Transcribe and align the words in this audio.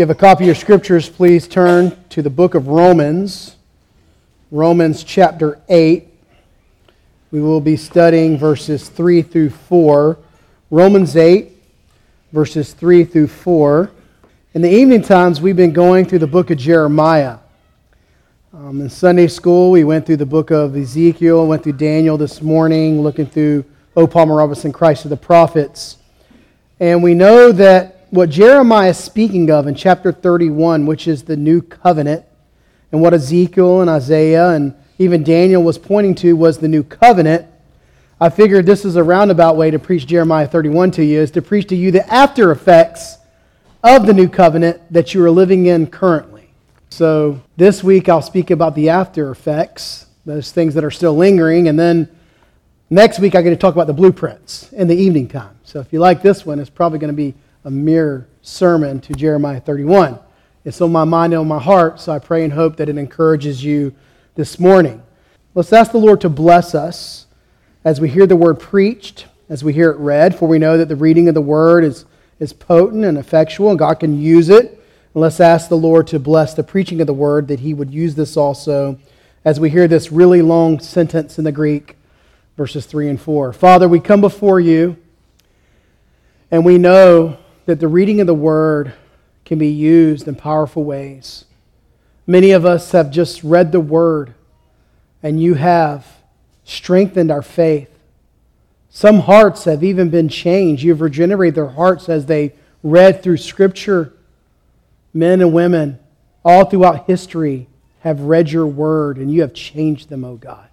you 0.00 0.02
have 0.02 0.08
a 0.08 0.18
copy 0.18 0.44
of 0.44 0.46
your 0.46 0.54
scriptures, 0.54 1.10
please 1.10 1.46
turn 1.46 1.94
to 2.08 2.22
the 2.22 2.30
book 2.30 2.54
of 2.54 2.68
Romans, 2.68 3.56
Romans 4.50 5.04
chapter 5.04 5.60
8. 5.68 6.08
We 7.30 7.42
will 7.42 7.60
be 7.60 7.76
studying 7.76 8.38
verses 8.38 8.88
3 8.88 9.20
through 9.20 9.50
4. 9.50 10.16
Romans 10.70 11.16
8, 11.18 11.50
verses 12.32 12.72
3 12.72 13.04
through 13.04 13.26
4. 13.26 13.90
In 14.54 14.62
the 14.62 14.70
evening 14.70 15.02
times, 15.02 15.42
we've 15.42 15.54
been 15.54 15.74
going 15.74 16.06
through 16.06 16.20
the 16.20 16.26
book 16.26 16.50
of 16.50 16.56
Jeremiah. 16.56 17.36
Um, 18.54 18.80
in 18.80 18.88
Sunday 18.88 19.28
school, 19.28 19.70
we 19.70 19.84
went 19.84 20.06
through 20.06 20.16
the 20.16 20.24
book 20.24 20.50
of 20.50 20.78
Ezekiel, 20.78 21.46
went 21.46 21.62
through 21.62 21.74
Daniel 21.74 22.16
this 22.16 22.40
morning, 22.40 23.02
looking 23.02 23.26
through 23.26 23.66
O. 23.94 24.06
Palmer 24.06 24.36
Robertson, 24.36 24.72
Christ 24.72 25.04
of 25.04 25.10
the 25.10 25.18
Prophets. 25.18 25.98
And 26.78 27.02
we 27.02 27.12
know 27.12 27.52
that 27.52 27.99
what 28.10 28.28
Jeremiah 28.28 28.90
is 28.90 28.98
speaking 28.98 29.50
of 29.50 29.68
in 29.68 29.74
chapter 29.76 30.10
31, 30.10 30.84
which 30.84 31.06
is 31.06 31.22
the 31.22 31.36
new 31.36 31.62
covenant, 31.62 32.24
and 32.90 33.00
what 33.00 33.14
Ezekiel 33.14 33.80
and 33.80 33.88
Isaiah 33.88 34.50
and 34.50 34.74
even 34.98 35.22
Daniel 35.22 35.62
was 35.62 35.78
pointing 35.78 36.16
to 36.16 36.34
was 36.34 36.58
the 36.58 36.68
new 36.68 36.82
covenant. 36.82 37.46
I 38.20 38.28
figured 38.28 38.66
this 38.66 38.84
is 38.84 38.96
a 38.96 39.04
roundabout 39.04 39.56
way 39.56 39.70
to 39.70 39.78
preach 39.78 40.06
Jeremiah 40.06 40.48
31 40.48 40.90
to 40.92 41.04
you, 41.04 41.20
is 41.20 41.30
to 41.32 41.42
preach 41.42 41.68
to 41.68 41.76
you 41.76 41.92
the 41.92 42.06
after 42.12 42.50
effects 42.50 43.16
of 43.84 44.06
the 44.06 44.12
new 44.12 44.28
covenant 44.28 44.80
that 44.92 45.14
you 45.14 45.24
are 45.24 45.30
living 45.30 45.66
in 45.66 45.86
currently. 45.86 46.50
So 46.90 47.40
this 47.56 47.84
week 47.84 48.08
I'll 48.08 48.20
speak 48.20 48.50
about 48.50 48.74
the 48.74 48.88
after 48.88 49.30
effects, 49.30 50.06
those 50.26 50.50
things 50.50 50.74
that 50.74 50.84
are 50.84 50.90
still 50.90 51.16
lingering, 51.16 51.68
and 51.68 51.78
then 51.78 52.08
next 52.90 53.20
week 53.20 53.36
I'm 53.36 53.44
going 53.44 53.54
to 53.54 53.60
talk 53.60 53.74
about 53.74 53.86
the 53.86 53.94
blueprints 53.94 54.72
in 54.72 54.88
the 54.88 54.96
evening 54.96 55.28
time. 55.28 55.56
So 55.62 55.78
if 55.78 55.92
you 55.92 56.00
like 56.00 56.22
this 56.22 56.44
one, 56.44 56.58
it's 56.58 56.68
probably 56.68 56.98
going 56.98 57.12
to 57.12 57.16
be 57.16 57.34
a 57.64 57.70
mirror 57.70 58.26
sermon 58.42 59.00
to 59.00 59.12
Jeremiah 59.12 59.60
31. 59.60 60.18
It's 60.64 60.80
on 60.80 60.92
my 60.92 61.04
mind 61.04 61.32
and 61.32 61.40
on 61.40 61.48
my 61.48 61.58
heart, 61.58 62.00
so 62.00 62.12
I 62.12 62.18
pray 62.18 62.42
and 62.44 62.52
hope 62.52 62.76
that 62.76 62.88
it 62.88 62.96
encourages 62.96 63.62
you 63.62 63.94
this 64.34 64.58
morning. 64.58 65.02
Let's 65.54 65.72
ask 65.72 65.92
the 65.92 65.98
Lord 65.98 66.20
to 66.22 66.28
bless 66.28 66.74
us 66.74 67.26
as 67.84 68.00
we 68.00 68.08
hear 68.08 68.26
the 68.26 68.36
word 68.36 68.60
preached, 68.60 69.26
as 69.48 69.62
we 69.64 69.72
hear 69.72 69.90
it 69.90 69.98
read, 69.98 70.34
for 70.34 70.48
we 70.48 70.58
know 70.58 70.78
that 70.78 70.88
the 70.88 70.96
reading 70.96 71.28
of 71.28 71.34
the 71.34 71.40
word 71.40 71.84
is, 71.84 72.04
is 72.38 72.52
potent 72.52 73.04
and 73.04 73.18
effectual, 73.18 73.70
and 73.70 73.78
God 73.78 73.94
can 73.94 74.18
use 74.18 74.48
it. 74.48 74.82
And 75.12 75.20
let's 75.20 75.40
ask 75.40 75.68
the 75.68 75.76
Lord 75.76 76.06
to 76.08 76.18
bless 76.18 76.54
the 76.54 76.62
preaching 76.62 77.00
of 77.00 77.06
the 77.06 77.12
word, 77.12 77.48
that 77.48 77.60
He 77.60 77.74
would 77.74 77.90
use 77.90 78.14
this 78.14 78.36
also 78.36 78.98
as 79.44 79.58
we 79.58 79.70
hear 79.70 79.88
this 79.88 80.12
really 80.12 80.40
long 80.40 80.78
sentence 80.78 81.38
in 81.38 81.44
the 81.44 81.52
Greek, 81.52 81.96
verses 82.56 82.86
3 82.86 83.08
and 83.08 83.20
4. 83.20 83.52
Father, 83.52 83.88
we 83.88 84.00
come 84.00 84.20
before 84.20 84.60
you, 84.60 84.96
and 86.50 86.64
we 86.64 86.78
know 86.78 87.38
that 87.66 87.80
the 87.80 87.88
reading 87.88 88.20
of 88.20 88.26
the 88.26 88.34
Word 88.34 88.92
can 89.44 89.58
be 89.58 89.68
used 89.68 90.28
in 90.28 90.34
powerful 90.34 90.84
ways. 90.84 91.44
Many 92.26 92.52
of 92.52 92.64
us 92.64 92.92
have 92.92 93.10
just 93.10 93.42
read 93.42 93.72
the 93.72 93.80
Word, 93.80 94.34
and 95.22 95.40
you 95.40 95.54
have 95.54 96.06
strengthened 96.64 97.30
our 97.30 97.42
faith. 97.42 97.90
Some 98.88 99.20
hearts 99.20 99.64
have 99.64 99.82
even 99.82 100.10
been 100.10 100.28
changed. 100.28 100.82
You've 100.82 101.00
regenerated 101.00 101.54
their 101.54 101.68
hearts 101.68 102.08
as 102.08 102.26
they 102.26 102.54
read 102.82 103.22
through 103.22 103.38
Scripture. 103.38 104.12
Men 105.12 105.40
and 105.40 105.52
women 105.52 105.98
all 106.44 106.64
throughout 106.64 107.06
history 107.06 107.68
have 108.00 108.20
read 108.20 108.50
your 108.50 108.66
Word, 108.66 109.18
and 109.18 109.32
you 109.32 109.42
have 109.42 109.52
changed 109.52 110.08
them, 110.08 110.24
O 110.24 110.30
oh 110.30 110.36
God. 110.36 110.68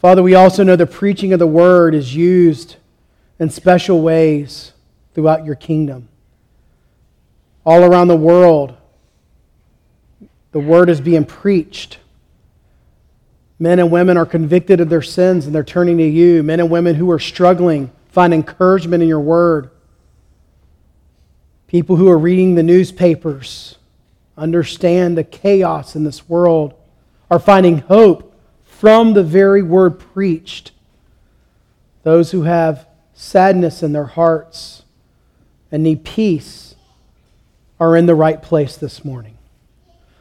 Father, 0.00 0.22
we 0.22 0.34
also 0.34 0.64
know 0.64 0.76
the 0.76 0.86
preaching 0.86 1.32
of 1.32 1.38
the 1.38 1.46
Word 1.46 1.94
is 1.94 2.14
used 2.14 2.76
in 3.38 3.50
special 3.50 4.00
ways 4.02 4.72
throughout 5.14 5.44
your 5.44 5.54
kingdom. 5.54 6.08
All 7.64 7.82
around 7.82 8.08
the 8.08 8.16
world, 8.16 8.74
the 10.52 10.60
word 10.60 10.88
is 10.88 11.00
being 11.00 11.24
preached. 11.24 11.98
Men 13.58 13.78
and 13.78 13.90
women 13.90 14.16
are 14.16 14.26
convicted 14.26 14.80
of 14.80 14.88
their 14.88 15.02
sins 15.02 15.46
and 15.46 15.54
they're 15.54 15.62
turning 15.62 15.98
to 15.98 16.06
you. 16.06 16.42
Men 16.42 16.60
and 16.60 16.70
women 16.70 16.94
who 16.94 17.10
are 17.10 17.18
struggling 17.18 17.90
find 18.08 18.32
encouragement 18.32 19.02
in 19.02 19.08
your 19.08 19.20
word. 19.20 19.70
People 21.66 21.96
who 21.96 22.08
are 22.08 22.18
reading 22.18 22.54
the 22.54 22.62
newspapers 22.62 23.76
understand 24.40 25.16
the 25.16 25.24
chaos 25.24 25.94
in 25.94 26.02
this 26.02 26.28
world, 26.28 26.74
are 27.30 27.38
finding 27.38 27.78
hope 27.78 28.34
from 28.64 29.12
the 29.12 29.22
very 29.22 29.62
word 29.62 30.00
preached. 30.00 30.72
Those 32.02 32.32
who 32.32 32.42
have 32.42 32.88
sadness 33.12 33.82
in 33.82 33.92
their 33.92 34.06
hearts 34.06 34.82
and 35.72 35.82
need 35.82 36.04
peace 36.04 36.74
are 37.78 37.96
in 37.96 38.06
the 38.06 38.14
right 38.14 38.42
place 38.42 38.76
this 38.76 39.04
morning. 39.04 39.36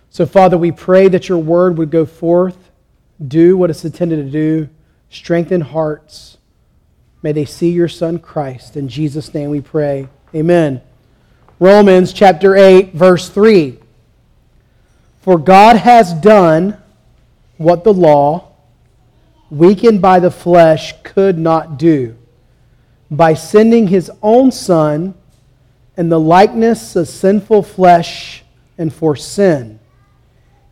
So, 0.10 0.26
Father, 0.26 0.58
we 0.58 0.72
pray 0.72 1.08
that 1.10 1.30
your 1.30 1.38
word 1.38 1.78
would 1.78 1.92
go 1.92 2.06
forth, 2.06 2.72
do 3.26 3.58
what 3.58 3.70
it's 3.70 3.86
intended 3.86 4.18
to 4.18 4.32
do, 4.32 4.70
strengthen 5.10 5.62
hearts. 5.62 6.38
May 7.22 7.32
they 7.32 7.46
see 7.46 7.72
your 7.72 7.88
Son 7.88 8.18
Christ. 8.18 8.78
In 8.78 8.88
Jesus' 8.88 9.34
name 9.34 9.50
we 9.50 9.62
pray. 9.62 10.08
Amen. 10.34 10.82
Romans 11.60 12.14
chapter 12.14 12.56
8, 12.56 12.94
verse 12.94 13.30
3. 13.30 13.78
For 15.22 15.38
God 15.38 15.76
has 15.76 16.14
done 16.14 16.78
what 17.58 17.84
the 17.84 17.94
law, 17.94 18.54
weakened 19.50 20.02
by 20.02 20.20
the 20.20 20.32
flesh, 20.32 20.94
could 21.04 21.38
not 21.38 21.78
do 21.78 22.16
by 23.12 23.34
sending 23.34 23.88
his 23.88 24.10
own 24.22 24.52
Son 24.52 25.14
in 26.00 26.08
the 26.08 26.20
likeness 26.20 26.96
of 26.96 27.10
sinful 27.10 27.62
flesh 27.62 28.42
and 28.78 28.94
for 28.94 29.18
sin. 29.18 29.78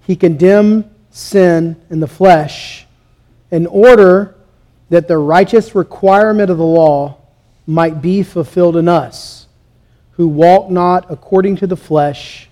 He 0.05 0.15
condemned 0.15 0.89
sin 1.11 1.75
in 1.89 1.99
the 1.99 2.07
flesh 2.07 2.87
in 3.51 3.67
order 3.67 4.35
that 4.89 5.09
the 5.09 5.17
righteous 5.17 5.75
requirement 5.75 6.49
of 6.49 6.57
the 6.57 6.63
law 6.63 7.17
might 7.65 8.01
be 8.01 8.23
fulfilled 8.23 8.77
in 8.77 8.87
us, 8.87 9.47
who 10.11 10.29
walk 10.29 10.71
not 10.71 11.11
according 11.11 11.57
to 11.57 11.67
the 11.67 11.75
flesh, 11.75 12.47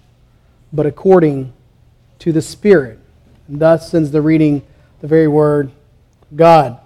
but 0.73 0.85
according 0.85 1.53
to 2.19 2.33
the 2.33 2.41
Spirit. 2.41 2.99
And 3.47 3.57
thus 3.57 3.89
sends 3.89 4.11
the 4.11 4.21
reading 4.21 4.61
the 4.99 5.07
very 5.07 5.29
word 5.29 5.71
God. 6.35 6.77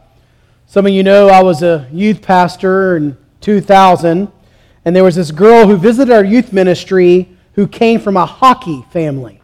Some 0.68 0.86
of 0.86 0.92
you 0.92 1.02
know 1.02 1.30
I 1.30 1.42
was 1.42 1.64
a 1.64 1.88
youth 1.92 2.22
pastor 2.22 2.96
in 2.96 3.18
2000 3.42 4.32
and 4.90 4.96
there 4.96 5.04
was 5.04 5.14
this 5.14 5.30
girl 5.30 5.68
who 5.68 5.78
visited 5.78 6.12
our 6.12 6.26
youth 6.26 6.52
ministry 6.52 7.30
who 7.54 7.68
came 7.68 8.00
from 8.00 8.18
a 8.18 8.26
hockey 8.26 8.84
family. 8.90 9.40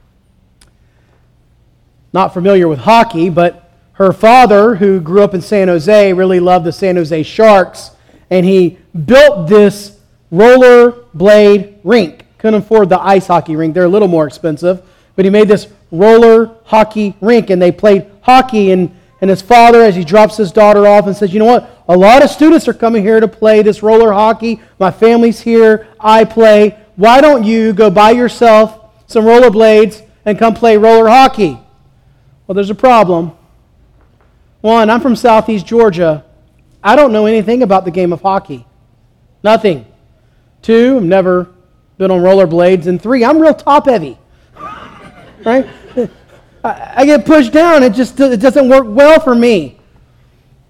Not 2.13 2.33
familiar 2.33 2.67
with 2.67 2.79
hockey, 2.79 3.29
but 3.29 3.71
her 3.93 4.11
father, 4.11 4.73
who 4.73 4.99
grew 4.99 5.21
up 5.21 5.35
in 5.35 5.41
San 5.43 5.67
Jose, 5.67 6.13
really 6.13 6.39
loved 6.39 6.65
the 6.65 6.71
San 6.71 6.95
Jose 6.95 7.21
Sharks, 7.21 7.91
and 8.31 8.43
he 8.43 8.79
built 9.05 9.47
this 9.47 9.99
roller 10.31 11.05
blade 11.13 11.77
rink. 11.83 12.25
Couldn't 12.39 12.61
afford 12.61 12.89
the 12.89 12.99
ice 12.99 13.27
hockey 13.27 13.55
rink, 13.55 13.75
they're 13.75 13.83
a 13.83 13.87
little 13.87 14.07
more 14.07 14.25
expensive, 14.25 14.81
but 15.15 15.25
he 15.25 15.29
made 15.29 15.47
this 15.47 15.67
roller 15.91 16.55
hockey 16.63 17.15
rink, 17.21 17.51
and 17.51 17.61
they 17.61 17.71
played 17.71 18.09
hockey. 18.21 18.71
And, 18.71 18.99
and 19.21 19.29
his 19.29 19.43
father, 19.43 19.83
as 19.83 19.95
he 19.95 20.03
drops 20.03 20.37
his 20.37 20.51
daughter 20.51 20.87
off, 20.87 21.05
and 21.05 21.15
says, 21.15 21.31
You 21.31 21.37
know 21.37 21.45
what? 21.45 21.69
A 21.87 21.95
lot 21.95 22.23
of 22.23 22.29
students 22.31 22.67
are 22.67 22.73
coming 22.73 23.03
here 23.03 23.19
to 23.19 23.27
play 23.27 23.61
this 23.61 23.83
roller 23.83 24.11
hockey. 24.11 24.59
My 24.79 24.89
family's 24.89 25.39
here. 25.39 25.87
I 25.99 26.25
play. 26.25 26.79
Why 26.95 27.21
don't 27.21 27.43
you 27.43 27.73
go 27.73 27.89
buy 27.91 28.11
yourself 28.11 28.91
some 29.07 29.25
roller 29.25 29.51
blades 29.51 30.01
and 30.25 30.39
come 30.39 30.55
play 30.55 30.77
roller 30.77 31.07
hockey? 31.07 31.59
Well, 32.47 32.55
there's 32.55 32.71
a 32.71 32.75
problem. 32.75 33.33
One, 34.61 34.89
I'm 34.89 34.99
from 34.99 35.15
southeast 35.15 35.67
Georgia. 35.67 36.25
I 36.83 36.95
don't 36.95 37.11
know 37.11 37.27
anything 37.27 37.61
about 37.61 37.85
the 37.85 37.91
game 37.91 38.11
of 38.11 38.21
hockey. 38.21 38.65
Nothing. 39.43 39.85
Two, 40.63 40.97
I've 40.97 41.03
never 41.03 41.51
been 41.99 42.09
on 42.09 42.21
roller 42.21 42.47
blades. 42.47 42.87
And 42.87 42.99
three, 42.99 43.23
I'm 43.23 43.39
real 43.39 43.53
top 43.53 43.85
heavy. 43.85 44.17
right? 45.45 45.67
I, 46.63 46.93
I 46.95 47.05
get 47.05 47.25
pushed 47.27 47.53
down. 47.53 47.83
It 47.83 47.93
just 47.93 48.19
it 48.19 48.39
doesn't 48.39 48.69
work 48.69 48.85
well 48.87 49.19
for 49.19 49.35
me. 49.35 49.79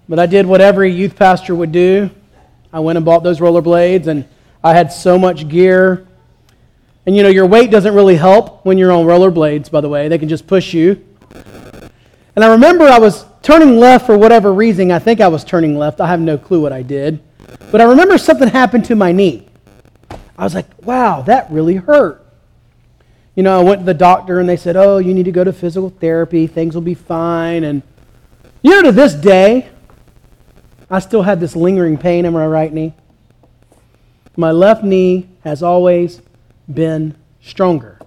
But 0.08 0.18
I 0.18 0.26
did 0.26 0.46
what 0.46 0.60
every 0.60 0.92
youth 0.92 1.16
pastor 1.16 1.54
would 1.54 1.72
do. 1.72 2.10
I 2.72 2.80
went 2.80 2.96
and 2.96 3.04
bought 3.04 3.22
those 3.22 3.40
rollerblades, 3.40 4.06
and 4.06 4.26
I 4.62 4.74
had 4.74 4.92
so 4.92 5.18
much 5.18 5.48
gear. 5.48 6.06
And 7.06 7.16
you 7.16 7.22
know, 7.22 7.28
your 7.28 7.46
weight 7.46 7.70
doesn't 7.70 7.94
really 7.94 8.16
help 8.16 8.64
when 8.64 8.78
you're 8.78 8.92
on 8.92 9.04
rollerblades, 9.04 9.70
by 9.70 9.80
the 9.80 9.88
way. 9.88 10.08
They 10.08 10.18
can 10.18 10.28
just 10.28 10.46
push 10.46 10.74
you. 10.74 11.04
And 12.34 12.44
I 12.44 12.52
remember 12.52 12.84
I 12.84 12.98
was 12.98 13.24
turning 13.42 13.78
left 13.78 14.06
for 14.06 14.18
whatever 14.18 14.52
reason. 14.52 14.90
I 14.90 14.98
think 14.98 15.20
I 15.20 15.28
was 15.28 15.44
turning 15.44 15.78
left. 15.78 16.00
I 16.00 16.06
have 16.06 16.20
no 16.20 16.36
clue 16.36 16.60
what 16.60 16.72
I 16.72 16.82
did. 16.82 17.20
But 17.70 17.80
I 17.80 17.84
remember 17.84 18.18
something 18.18 18.48
happened 18.48 18.84
to 18.86 18.94
my 18.94 19.12
knee. 19.12 19.48
I 20.38 20.44
was 20.44 20.54
like, 20.54 20.66
wow, 20.82 21.22
that 21.22 21.50
really 21.50 21.76
hurt. 21.76 22.24
You 23.34 23.42
know, 23.42 23.58
I 23.58 23.62
went 23.62 23.80
to 23.80 23.86
the 23.86 23.94
doctor 23.94 24.40
and 24.40 24.48
they 24.48 24.56
said, 24.56 24.76
oh, 24.76 24.98
you 24.98 25.14
need 25.14 25.24
to 25.24 25.32
go 25.32 25.44
to 25.44 25.52
physical 25.52 25.90
therapy. 25.90 26.46
Things 26.46 26.74
will 26.74 26.82
be 26.82 26.94
fine. 26.94 27.64
And, 27.64 27.82
you 28.62 28.70
know, 28.70 28.82
to 28.82 28.92
this 28.92 29.14
day, 29.14 29.68
I 30.90 31.00
still 31.00 31.22
had 31.22 31.40
this 31.40 31.56
lingering 31.56 31.98
pain 31.98 32.24
in 32.24 32.32
my 32.32 32.46
right 32.46 32.72
knee. 32.72 32.94
My 34.36 34.52
left 34.52 34.84
knee 34.84 35.28
has 35.42 35.62
always 35.62 36.20
been 36.72 37.16
stronger. 37.40 37.98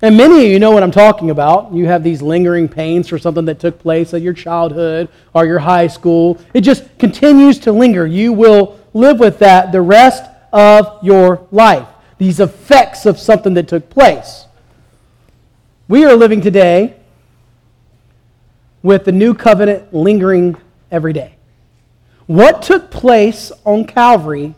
And 0.00 0.16
many 0.16 0.44
of 0.44 0.50
you 0.50 0.58
know 0.58 0.70
what 0.70 0.82
I'm 0.82 0.90
talking 0.90 1.30
about. 1.30 1.72
You 1.72 1.86
have 1.86 2.02
these 2.02 2.22
lingering 2.22 2.68
pains 2.68 3.08
for 3.08 3.18
something 3.18 3.44
that 3.46 3.58
took 3.58 3.78
place 3.78 4.14
at 4.14 4.22
your 4.22 4.32
childhood 4.32 5.08
or 5.32 5.46
your 5.46 5.58
high 5.58 5.86
school. 5.86 6.38
It 6.52 6.60
just 6.60 6.98
continues 6.98 7.58
to 7.60 7.72
linger. 7.72 8.06
You 8.06 8.32
will 8.32 8.78
live 8.92 9.18
with 9.18 9.38
that 9.40 9.72
the 9.72 9.80
rest 9.80 10.24
of 10.52 11.02
your 11.02 11.46
life. 11.50 11.88
These 12.18 12.40
effects 12.40 13.06
of 13.06 13.18
something 13.18 13.54
that 13.54 13.68
took 13.68 13.90
place. 13.90 14.46
We 15.88 16.04
are 16.04 16.14
living 16.14 16.40
today 16.40 16.96
with 18.82 19.04
the 19.04 19.12
new 19.12 19.34
covenant 19.34 19.92
lingering 19.92 20.56
every 20.90 21.12
day. 21.12 21.33
What 22.26 22.62
took 22.62 22.90
place 22.90 23.52
on 23.64 23.86
Calvary 23.86 24.54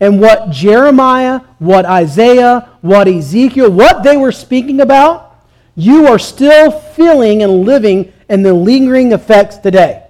and 0.00 0.20
what 0.20 0.50
Jeremiah, 0.50 1.40
what 1.58 1.84
Isaiah, 1.86 2.68
what 2.80 3.08
Ezekiel, 3.08 3.70
what 3.70 4.02
they 4.02 4.16
were 4.16 4.32
speaking 4.32 4.80
about, 4.80 5.36
you 5.74 6.06
are 6.06 6.18
still 6.18 6.70
feeling 6.70 7.42
and 7.42 7.64
living 7.64 8.12
in 8.28 8.42
the 8.42 8.52
lingering 8.52 9.12
effects 9.12 9.56
today. 9.56 10.06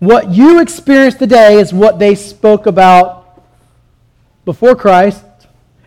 What 0.00 0.30
you 0.30 0.60
experience 0.60 1.14
today 1.14 1.58
is 1.58 1.72
what 1.72 1.98
they 1.98 2.14
spoke 2.14 2.66
about 2.66 3.42
before 4.44 4.74
Christ, 4.74 5.24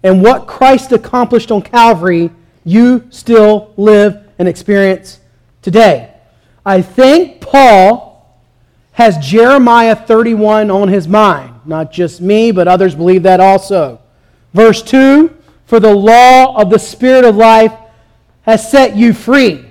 and 0.03 0.21
what 0.21 0.45
Christ 0.45 0.91
accomplished 0.91 1.51
on 1.51 1.63
Calvary, 1.63 2.29
you 2.63 3.07
still 3.09 3.73
live 3.75 4.27
and 4.37 4.47
experience 4.47 5.19
today. 5.63 6.13
I 6.63 6.83
think 6.83 7.41
Paul 7.41 8.10
has 9.01 9.17
Jeremiah 9.17 9.95
31 9.95 10.69
on 10.69 10.87
his 10.87 11.07
mind. 11.07 11.55
Not 11.65 11.91
just 11.91 12.21
me, 12.21 12.51
but 12.51 12.67
others 12.67 12.93
believe 12.93 13.23
that 13.23 13.39
also. 13.39 13.99
Verse 14.53 14.83
2 14.83 15.35
For 15.65 15.79
the 15.79 15.91
law 15.91 16.55
of 16.55 16.69
the 16.69 16.77
Spirit 16.77 17.25
of 17.25 17.35
life 17.35 17.73
has 18.43 18.69
set 18.69 18.95
you 18.95 19.11
free. 19.13 19.65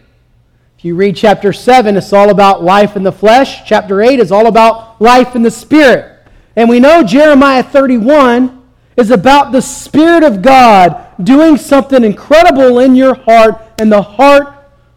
If 0.76 0.84
you 0.84 0.96
read 0.96 1.14
chapter 1.14 1.52
7, 1.52 1.96
it's 1.96 2.12
all 2.12 2.30
about 2.30 2.64
life 2.64 2.96
in 2.96 3.04
the 3.04 3.12
flesh. 3.12 3.64
Chapter 3.64 4.02
8 4.02 4.18
is 4.18 4.32
all 4.32 4.48
about 4.48 5.00
life 5.00 5.36
in 5.36 5.42
the 5.42 5.50
Spirit. 5.52 6.26
And 6.56 6.68
we 6.68 6.80
know 6.80 7.04
Jeremiah 7.04 7.62
31 7.62 8.60
is 8.96 9.12
about 9.12 9.52
the 9.52 9.62
Spirit 9.62 10.24
of 10.24 10.42
God 10.42 11.06
doing 11.22 11.56
something 11.56 12.02
incredible 12.02 12.80
in 12.80 12.96
your 12.96 13.14
heart 13.14 13.62
and 13.78 13.92
the 13.92 14.02
heart 14.02 14.52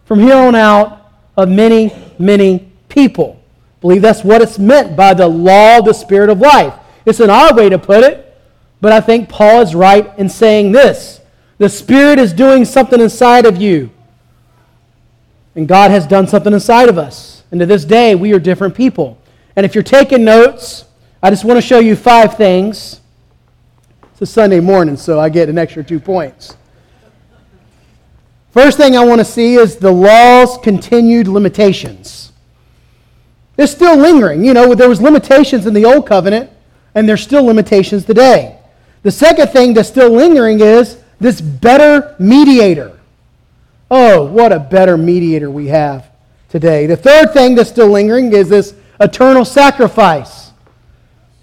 from 0.05 0.21
here 0.21 0.37
on 0.37 0.55
out 0.55 1.11
of 1.37 1.49
many, 1.49 1.93
many 2.17 2.71
people. 2.89 3.42
Believe 3.83 4.01
that's 4.01 4.23
what 4.23 4.41
it's 4.41 4.57
meant 4.57 4.95
by 4.95 5.13
the 5.13 5.27
law 5.27 5.79
of 5.79 5.85
the 5.85 5.91
Spirit 5.91 6.29
of 6.29 6.39
life. 6.39 6.73
It's 7.05 7.19
an 7.19 7.29
odd 7.29 7.57
way 7.57 7.67
to 7.67 7.77
put 7.77 8.01
it, 8.01 8.33
but 8.79 8.93
I 8.93 9.01
think 9.01 9.27
Paul 9.27 9.59
is 9.59 9.75
right 9.75 10.17
in 10.17 10.29
saying 10.29 10.71
this. 10.71 11.19
The 11.57 11.67
Spirit 11.67 12.17
is 12.17 12.31
doing 12.31 12.63
something 12.63 13.01
inside 13.01 13.45
of 13.45 13.57
you. 13.57 13.91
And 15.55 15.67
God 15.67 15.91
has 15.91 16.07
done 16.07 16.27
something 16.27 16.53
inside 16.53 16.87
of 16.87 16.97
us. 16.97 17.43
And 17.51 17.59
to 17.59 17.65
this 17.65 17.83
day, 17.83 18.15
we 18.15 18.31
are 18.31 18.39
different 18.39 18.73
people. 18.73 19.17
And 19.57 19.65
if 19.65 19.75
you're 19.75 19.83
taking 19.83 20.23
notes, 20.23 20.85
I 21.21 21.29
just 21.29 21.43
want 21.43 21.57
to 21.57 21.61
show 21.61 21.79
you 21.79 21.97
five 21.97 22.37
things. 22.37 23.01
It's 24.13 24.21
a 24.21 24.25
Sunday 24.25 24.61
morning, 24.61 24.95
so 24.95 25.19
I 25.19 25.27
get 25.27 25.49
an 25.49 25.57
extra 25.57 25.83
two 25.83 25.99
points. 25.99 26.55
First 28.51 28.77
thing 28.77 28.95
I 28.95 29.03
want 29.03 29.19
to 29.19 29.25
see 29.25 29.55
is 29.55 29.75
the 29.75 29.91
law's 29.91 30.57
continued 30.59 31.27
limitations. 31.27 32.32
It's 33.57 33.71
still 33.71 33.97
lingering. 33.97 34.43
You 34.43 34.53
know, 34.53 34.73
there 34.73 34.89
was 34.89 35.01
limitations 35.01 35.65
in 35.65 35.73
the 35.73 35.85
old 35.85 36.07
covenant 36.07 36.49
and 36.95 37.07
there's 37.07 37.21
still 37.21 37.43
limitations 37.43 38.05
today. 38.05 38.59
The 39.03 39.11
second 39.11 39.49
thing 39.49 39.73
that's 39.73 39.89
still 39.89 40.09
lingering 40.09 40.59
is 40.59 40.97
this 41.19 41.41
better 41.41 42.15
mediator. 42.19 42.99
Oh, 43.91 44.25
what 44.25 44.51
a 44.51 44.59
better 44.59 44.97
mediator 44.97 45.51
we 45.51 45.67
have 45.67 46.09
today. 46.49 46.85
The 46.87 46.97
third 46.97 47.33
thing 47.33 47.55
that's 47.55 47.69
still 47.69 47.89
lingering 47.89 48.33
is 48.33 48.49
this 48.49 48.73
eternal 48.99 49.45
sacrifice. 49.45 50.51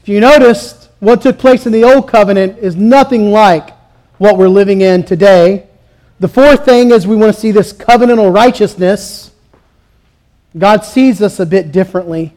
If 0.03 0.09
you 0.09 0.21
noticed, 0.21 0.89
what 1.01 1.23
took 1.23 1.39
place 1.39 1.67
in 1.67 1.73
the 1.73 1.85
old 1.85 2.09
covenant 2.09 2.59
is 2.59 2.77
nothing 2.77 3.31
like 3.31 3.71
what 4.19 4.37
we're 4.37 4.49
living 4.49 4.81
in 4.81 5.03
today. 5.05 5.67
The 6.21 6.29
fourth 6.29 6.65
thing 6.65 6.91
is 6.91 7.07
we 7.07 7.17
want 7.17 7.35
to 7.35 7.41
see 7.41 7.53
this 7.53 7.73
covenantal 7.73 8.35
righteousness. 8.35 9.30
God 10.57 10.85
sees 10.85 11.23
us 11.23 11.39
a 11.39 11.47
bit 11.47 11.73
differently 11.73 12.35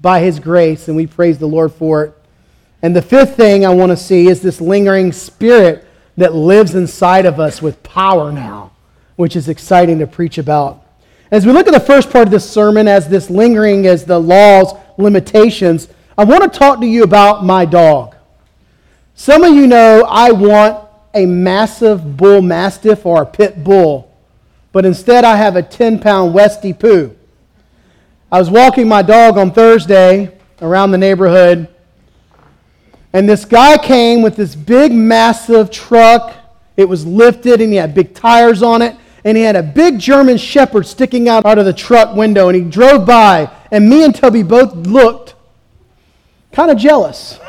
by 0.00 0.20
His 0.20 0.38
grace, 0.38 0.88
and 0.88 0.96
we 0.96 1.06
praise 1.06 1.38
the 1.38 1.46
Lord 1.46 1.72
for 1.72 2.04
it. 2.04 2.14
And 2.82 2.94
the 2.94 3.02
fifth 3.02 3.36
thing 3.36 3.66
I 3.66 3.70
want 3.70 3.90
to 3.90 3.96
see 3.96 4.28
is 4.28 4.40
this 4.40 4.60
lingering 4.60 5.12
spirit 5.12 5.84
that 6.16 6.34
lives 6.34 6.74
inside 6.74 7.26
of 7.26 7.40
us 7.40 7.60
with 7.60 7.82
power 7.82 8.30
now, 8.30 8.72
which 9.16 9.34
is 9.34 9.48
exciting 9.48 9.98
to 9.98 10.06
preach 10.06 10.38
about. 10.38 10.84
As 11.30 11.44
we 11.44 11.52
look 11.52 11.66
at 11.66 11.74
the 11.74 11.80
first 11.80 12.10
part 12.10 12.28
of 12.28 12.30
this 12.30 12.48
sermon, 12.48 12.88
as 12.88 13.08
this 13.08 13.28
lingering 13.30 13.86
as 13.86 14.04
the 14.04 14.18
law's 14.18 14.74
limitations, 14.96 15.88
I 16.16 16.24
want 16.24 16.42
to 16.42 16.58
talk 16.58 16.80
to 16.80 16.86
you 16.86 17.02
about 17.02 17.44
my 17.44 17.64
dog. 17.64 18.16
Some 19.14 19.44
of 19.44 19.54
you 19.54 19.66
know 19.66 20.04
I 20.08 20.30
want 20.30 20.88
a 21.14 21.26
massive 21.26 22.16
bull 22.16 22.40
mastiff 22.42 23.04
or 23.04 23.22
a 23.22 23.26
pit 23.26 23.62
bull, 23.62 24.07
but 24.78 24.86
instead 24.86 25.24
I 25.24 25.34
have 25.34 25.56
a 25.56 25.62
10 25.64 25.98
pound 25.98 26.32
Westie 26.32 26.72
Poo. 26.72 27.12
I 28.30 28.38
was 28.38 28.48
walking 28.48 28.86
my 28.86 29.02
dog 29.02 29.36
on 29.36 29.50
Thursday 29.50 30.38
around 30.62 30.92
the 30.92 30.98
neighborhood, 30.98 31.66
and 33.12 33.28
this 33.28 33.44
guy 33.44 33.76
came 33.76 34.22
with 34.22 34.36
this 34.36 34.54
big, 34.54 34.92
massive 34.92 35.72
truck. 35.72 36.32
It 36.76 36.88
was 36.88 37.04
lifted, 37.04 37.60
and 37.60 37.72
he 37.72 37.76
had 37.76 37.92
big 37.92 38.14
tires 38.14 38.62
on 38.62 38.80
it, 38.80 38.94
and 39.24 39.36
he 39.36 39.42
had 39.42 39.56
a 39.56 39.64
big 39.64 39.98
German 39.98 40.36
Shepherd 40.36 40.86
sticking 40.86 41.28
out, 41.28 41.44
out 41.44 41.58
of 41.58 41.64
the 41.64 41.72
truck 41.72 42.14
window, 42.14 42.48
and 42.48 42.54
he 42.54 42.62
drove 42.62 43.04
by, 43.04 43.50
and 43.72 43.90
me 43.90 44.04
and 44.04 44.14
Toby 44.14 44.44
both 44.44 44.72
looked 44.86 45.34
kind 46.52 46.70
of 46.70 46.78
jealous. 46.78 47.40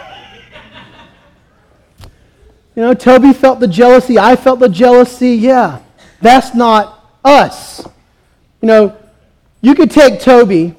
You 2.76 2.82
know, 2.82 2.96
Toby 2.96 3.34
felt 3.34 3.60
the 3.60 3.68
jealousy. 3.68 4.18
I 4.18 4.36
felt 4.36 4.60
the 4.60 4.68
jealousy. 4.68 5.36
Yeah, 5.36 5.82
that's 6.22 6.56
not 6.56 6.99
us. 7.24 7.86
You 8.62 8.68
know, 8.68 8.98
you 9.62 9.76
could 9.76 9.92
take 9.92 10.20
Toby 10.20 10.76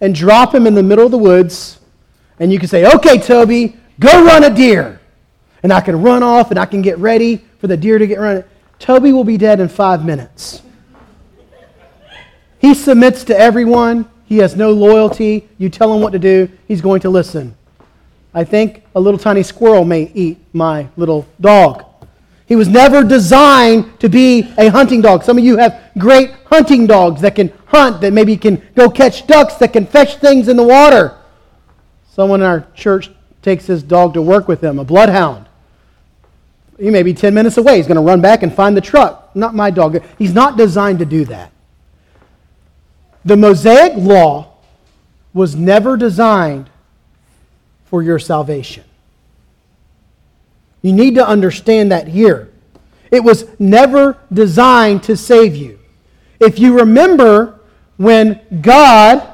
and 0.00 0.14
drop 0.14 0.54
him 0.54 0.66
in 0.66 0.74
the 0.74 0.82
middle 0.82 1.06
of 1.06 1.10
the 1.10 1.18
woods, 1.18 1.80
and 2.38 2.52
you 2.52 2.58
could 2.58 2.70
say, 2.70 2.90
Okay, 2.94 3.18
Toby, 3.18 3.76
go 3.98 4.24
run 4.24 4.44
a 4.44 4.54
deer. 4.54 5.00
And 5.62 5.72
I 5.72 5.80
can 5.80 6.00
run 6.00 6.22
off 6.22 6.50
and 6.50 6.60
I 6.60 6.66
can 6.66 6.82
get 6.82 6.98
ready 6.98 7.44
for 7.58 7.66
the 7.66 7.76
deer 7.76 7.98
to 7.98 8.06
get 8.06 8.20
run. 8.20 8.44
Toby 8.78 9.12
will 9.12 9.24
be 9.24 9.36
dead 9.36 9.58
in 9.58 9.68
five 9.68 10.04
minutes. 10.04 10.62
He 12.58 12.74
submits 12.74 13.24
to 13.24 13.38
everyone. 13.38 14.08
He 14.26 14.38
has 14.38 14.54
no 14.54 14.72
loyalty. 14.72 15.48
You 15.58 15.68
tell 15.68 15.92
him 15.92 16.02
what 16.02 16.12
to 16.12 16.18
do, 16.18 16.48
he's 16.68 16.80
going 16.80 17.00
to 17.00 17.10
listen. 17.10 17.56
I 18.34 18.44
think 18.44 18.82
a 18.94 19.00
little 19.00 19.18
tiny 19.18 19.42
squirrel 19.42 19.84
may 19.84 20.10
eat 20.14 20.38
my 20.52 20.88
little 20.96 21.26
dog. 21.40 21.85
He 22.46 22.54
was 22.54 22.68
never 22.68 23.02
designed 23.02 23.98
to 24.00 24.08
be 24.08 24.52
a 24.56 24.68
hunting 24.68 25.00
dog. 25.00 25.24
Some 25.24 25.36
of 25.36 25.44
you 25.44 25.56
have 25.56 25.90
great 25.98 26.30
hunting 26.46 26.86
dogs 26.86 27.20
that 27.22 27.34
can 27.34 27.52
hunt, 27.66 28.00
that 28.00 28.12
maybe 28.12 28.36
can 28.36 28.62
go 28.76 28.88
catch 28.88 29.26
ducks, 29.26 29.54
that 29.56 29.72
can 29.72 29.84
fetch 29.84 30.16
things 30.16 30.48
in 30.48 30.56
the 30.56 30.62
water. 30.62 31.18
Someone 32.12 32.40
in 32.40 32.46
our 32.46 32.66
church 32.74 33.10
takes 33.42 33.66
his 33.66 33.82
dog 33.82 34.14
to 34.14 34.22
work 34.22 34.46
with 34.46 34.62
him, 34.62 34.78
a 34.78 34.84
bloodhound. 34.84 35.46
He 36.78 36.90
may 36.90 37.02
be 37.02 37.14
10 37.14 37.34
minutes 37.34 37.56
away. 37.56 37.78
He's 37.78 37.86
going 37.86 37.96
to 37.96 38.02
run 38.02 38.20
back 38.20 38.42
and 38.42 38.54
find 38.54 38.76
the 38.76 38.80
truck. 38.80 39.34
Not 39.34 39.54
my 39.54 39.70
dog. 39.70 40.02
He's 40.18 40.34
not 40.34 40.56
designed 40.56 40.98
to 41.00 41.04
do 41.04 41.24
that. 41.26 41.50
The 43.24 43.36
Mosaic 43.36 43.94
law 43.96 44.52
was 45.34 45.56
never 45.56 45.96
designed 45.96 46.70
for 47.86 48.02
your 48.02 48.18
salvation. 48.18 48.84
You 50.86 50.92
need 50.92 51.16
to 51.16 51.26
understand 51.26 51.90
that 51.90 52.06
here. 52.06 52.52
It 53.10 53.24
was 53.24 53.44
never 53.58 54.18
designed 54.32 55.02
to 55.02 55.16
save 55.16 55.56
you. 55.56 55.80
If 56.38 56.60
you 56.60 56.78
remember 56.78 57.58
when 57.96 58.40
God, 58.60 59.28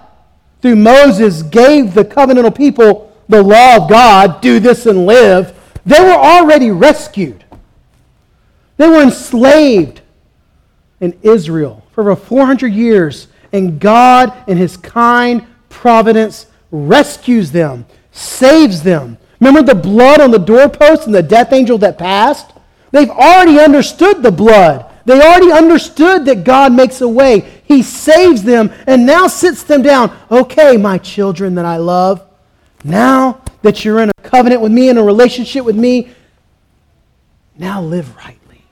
through 0.62 0.76
Moses, 0.76 1.42
gave 1.42 1.92
the 1.92 2.06
covenantal 2.06 2.56
people 2.56 3.14
the 3.28 3.42
law 3.42 3.76
of 3.76 3.90
God, 3.90 4.40
do 4.40 4.60
this 4.60 4.86
and 4.86 5.04
live, 5.04 5.54
they 5.84 6.00
were 6.00 6.12
already 6.12 6.70
rescued. 6.70 7.44
They 8.78 8.88
were 8.88 9.02
enslaved 9.02 10.00
in 11.00 11.18
Israel 11.20 11.84
for 11.92 12.00
over 12.00 12.16
400 12.16 12.68
years, 12.68 13.28
and 13.52 13.78
God, 13.78 14.32
in 14.48 14.56
His 14.56 14.78
kind 14.78 15.46
providence, 15.68 16.46
rescues 16.70 17.52
them, 17.52 17.84
saves 18.10 18.82
them, 18.82 19.18
Remember 19.42 19.64
the 19.64 19.74
blood 19.74 20.20
on 20.20 20.30
the 20.30 20.38
doorpost 20.38 21.06
and 21.06 21.12
the 21.12 21.20
death 21.20 21.52
angel 21.52 21.76
that 21.78 21.98
passed? 21.98 22.52
They've 22.92 23.10
already 23.10 23.58
understood 23.58 24.22
the 24.22 24.30
blood. 24.30 24.88
They 25.04 25.20
already 25.20 25.50
understood 25.50 26.26
that 26.26 26.44
God 26.44 26.72
makes 26.72 27.00
a 27.00 27.08
way. 27.08 27.40
He 27.64 27.82
saves 27.82 28.44
them 28.44 28.72
and 28.86 29.04
now 29.04 29.26
sits 29.26 29.64
them 29.64 29.82
down. 29.82 30.16
Okay, 30.30 30.76
my 30.76 30.96
children 30.96 31.56
that 31.56 31.64
I 31.64 31.78
love, 31.78 32.24
now 32.84 33.42
that 33.62 33.84
you're 33.84 33.98
in 33.98 34.10
a 34.10 34.22
covenant 34.22 34.60
with 34.60 34.70
me, 34.70 34.88
in 34.90 34.96
a 34.96 35.02
relationship 35.02 35.64
with 35.64 35.74
me, 35.74 36.12
now 37.58 37.82
live 37.82 38.14
rightly. 38.14 38.62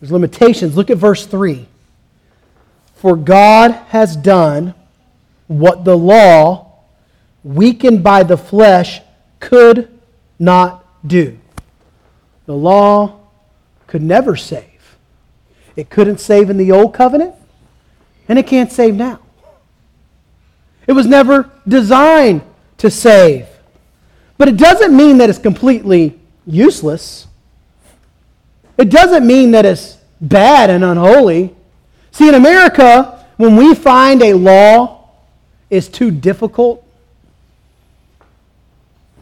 There's 0.00 0.12
limitations. 0.12 0.76
Look 0.76 0.90
at 0.90 0.98
verse 0.98 1.24
3. 1.24 1.66
For 2.96 3.16
God 3.16 3.70
has 3.88 4.16
done 4.16 4.74
what 5.46 5.86
the 5.86 5.96
law, 5.96 6.63
weakened 7.44 8.02
by 8.02 8.24
the 8.24 8.36
flesh, 8.36 9.00
could 9.38 9.88
not 10.38 10.84
do. 11.06 11.38
The 12.46 12.54
law 12.54 13.20
could 13.86 14.02
never 14.02 14.34
save. 14.34 14.96
It 15.76 15.90
couldn't 15.90 16.18
save 16.18 16.50
in 16.50 16.56
the 16.56 16.72
old 16.72 16.94
covenant, 16.94 17.34
and 18.28 18.38
it 18.38 18.46
can't 18.46 18.72
save 18.72 18.94
now. 18.94 19.20
It 20.86 20.92
was 20.92 21.06
never 21.06 21.50
designed 21.66 22.42
to 22.78 22.90
save. 22.90 23.46
But 24.36 24.48
it 24.48 24.56
doesn't 24.56 24.96
mean 24.96 25.18
that 25.18 25.30
it's 25.30 25.38
completely 25.38 26.18
useless. 26.46 27.26
It 28.76 28.90
doesn't 28.90 29.26
mean 29.26 29.52
that 29.52 29.64
it's 29.64 29.98
bad 30.20 30.70
and 30.70 30.84
unholy. 30.84 31.54
See, 32.10 32.28
in 32.28 32.34
America, 32.34 33.26
when 33.36 33.56
we 33.56 33.74
find 33.74 34.22
a 34.22 34.34
law 34.34 35.08
is 35.70 35.88
too 35.88 36.10
difficult, 36.10 36.83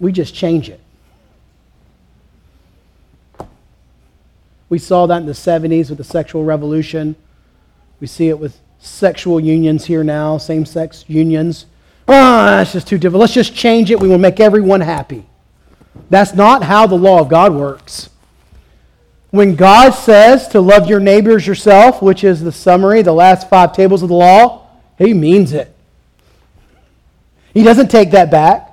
we 0.03 0.11
just 0.11 0.35
change 0.35 0.69
it. 0.69 0.81
We 4.69 4.79
saw 4.79 5.07
that 5.07 5.19
in 5.19 5.27
the 5.27 5.33
70s 5.33 5.91
with 5.91 5.99
the 5.99 6.05
sexual 6.05 6.45
revolution. 6.45 7.15
We 8.01 8.09
see 8.09 8.29
it 8.29 8.39
with 8.39 8.59
sexual 8.81 9.39
unions 9.39 9.85
here 9.85 10.03
now, 10.03 10.39
same 10.39 10.67
sex 10.67 11.05
unions. 11.07 11.67
Ah, 12.09 12.55
oh, 12.55 12.57
that's 12.57 12.73
just 12.73 12.89
too 12.89 12.99
difficult. 12.99 13.21
Let's 13.21 13.33
just 13.33 13.55
change 13.55 13.93
it. 13.93 14.01
We 14.01 14.09
will 14.09 14.19
make 14.19 14.41
everyone 14.41 14.81
happy. 14.81 15.25
That's 16.11 16.35
not 16.35 16.65
how 16.65 16.89
the 16.89 16.97
law 16.97 17.21
of 17.21 17.29
God 17.29 17.55
works. 17.55 18.11
When 19.31 19.55
God 19.55 19.91
says 19.91 20.49
to 20.49 20.61
love 20.61 20.89
your 20.89 21.01
neighbors 21.01 21.47
yourself, 21.47 22.03
which 22.03 22.25
is 22.25 22.43
the 22.43 22.51
summary, 22.51 23.03
the 23.03 23.13
last 23.13 23.49
five 23.49 23.73
tables 23.73 24.03
of 24.03 24.09
the 24.09 24.17
law, 24.17 24.67
he 24.99 25.15
means 25.15 25.53
it. 25.53 25.73
He 27.55 27.63
doesn't 27.63 27.89
take 27.89 28.11
that 28.11 28.33
back. 28.33 28.72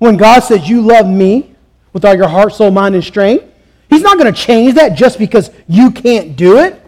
When 0.00 0.16
God 0.16 0.40
says 0.40 0.66
you 0.66 0.80
love 0.80 1.06
me 1.06 1.54
with 1.92 2.06
all 2.06 2.14
your 2.14 2.26
heart, 2.26 2.54
soul, 2.54 2.70
mind, 2.70 2.94
and 2.94 3.04
strength, 3.04 3.44
he's 3.90 4.00
not 4.00 4.18
going 4.18 4.32
to 4.32 4.40
change 4.40 4.74
that 4.74 4.96
just 4.96 5.18
because 5.18 5.50
you 5.68 5.90
can't 5.90 6.36
do 6.36 6.58
it. 6.58 6.80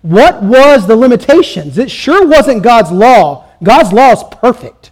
What 0.00 0.42
was 0.42 0.86
the 0.86 0.96
limitations? 0.96 1.76
It 1.76 1.90
sure 1.90 2.26
wasn't 2.26 2.62
God's 2.62 2.90
law. 2.90 3.44
God's 3.62 3.92
law 3.92 4.12
is 4.12 4.24
perfect. 4.40 4.90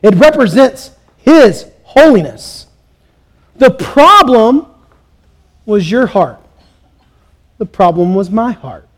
It 0.00 0.14
represents 0.14 0.92
his 1.18 1.66
holiness. 1.82 2.66
The 3.56 3.70
problem 3.70 4.66
was 5.66 5.90
your 5.90 6.06
heart. 6.06 6.40
The 7.58 7.66
problem 7.66 8.14
was 8.14 8.30
my 8.30 8.52
heart. 8.52 8.88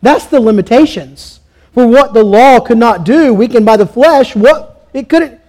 That's 0.00 0.24
the 0.24 0.40
limitations. 0.40 1.40
For 1.74 1.86
what 1.86 2.14
the 2.14 2.24
law 2.24 2.58
could 2.58 2.78
not 2.78 3.04
do, 3.04 3.34
weakened 3.34 3.66
by 3.66 3.76
the 3.76 3.84
flesh, 3.84 4.34
what 4.34 4.70
it 4.92 5.08
couldn't. 5.08 5.40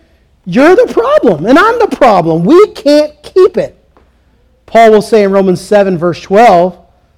You're 0.45 0.75
the 0.75 0.91
problem, 0.91 1.45
and 1.45 1.57
I'm 1.57 1.79
the 1.79 1.95
problem. 1.95 2.43
We 2.43 2.71
can't 2.74 3.21
keep 3.21 3.57
it. 3.57 3.77
Paul 4.65 4.91
will 4.91 5.01
say 5.01 5.24
in 5.24 5.31
Romans 5.31 5.62
7, 5.62 5.98
verse 5.98 6.21
12, 6.21 6.77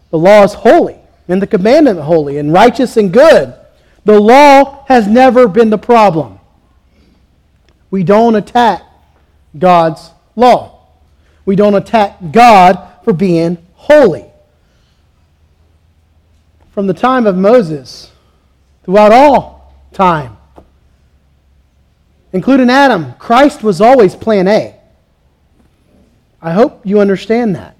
the 0.10 0.18
law 0.18 0.44
is 0.44 0.54
holy 0.54 0.98
and 1.28 1.42
the 1.42 1.48
commandment 1.48 2.00
holy 2.00 2.38
and 2.38 2.52
righteous 2.52 2.98
and 2.98 3.12
good. 3.14 3.54
The 4.06 4.20
law 4.20 4.86
has 4.88 5.08
never 5.08 5.48
been 5.48 5.70
the 5.70 5.78
problem. 5.78 6.40
We 7.90 8.04
don't 8.04 8.36
attack 8.36 8.84
God's 9.58 10.12
law. 10.36 10.88
We 11.46 11.56
don't 11.56 11.76
attack 11.76 12.18
God 12.32 12.80
for 13.04 13.14
being 13.14 13.58
holy. 13.76 14.26
From 16.72 16.88
the 16.88 16.94
time 16.94 17.28
of 17.28 17.38
Moses, 17.38 18.12
throughout 18.84 19.12
all 19.12 19.74
time, 19.94 20.38
including 22.34 22.70
Adam, 22.70 23.14
Christ 23.14 23.64
was 23.64 23.80
always 23.80 24.16
plan 24.16 24.48
A. 24.48 24.76
I 26.42 26.52
hope 26.52 26.86
you 26.86 27.00
understand 27.00 27.56
that. 27.56 27.78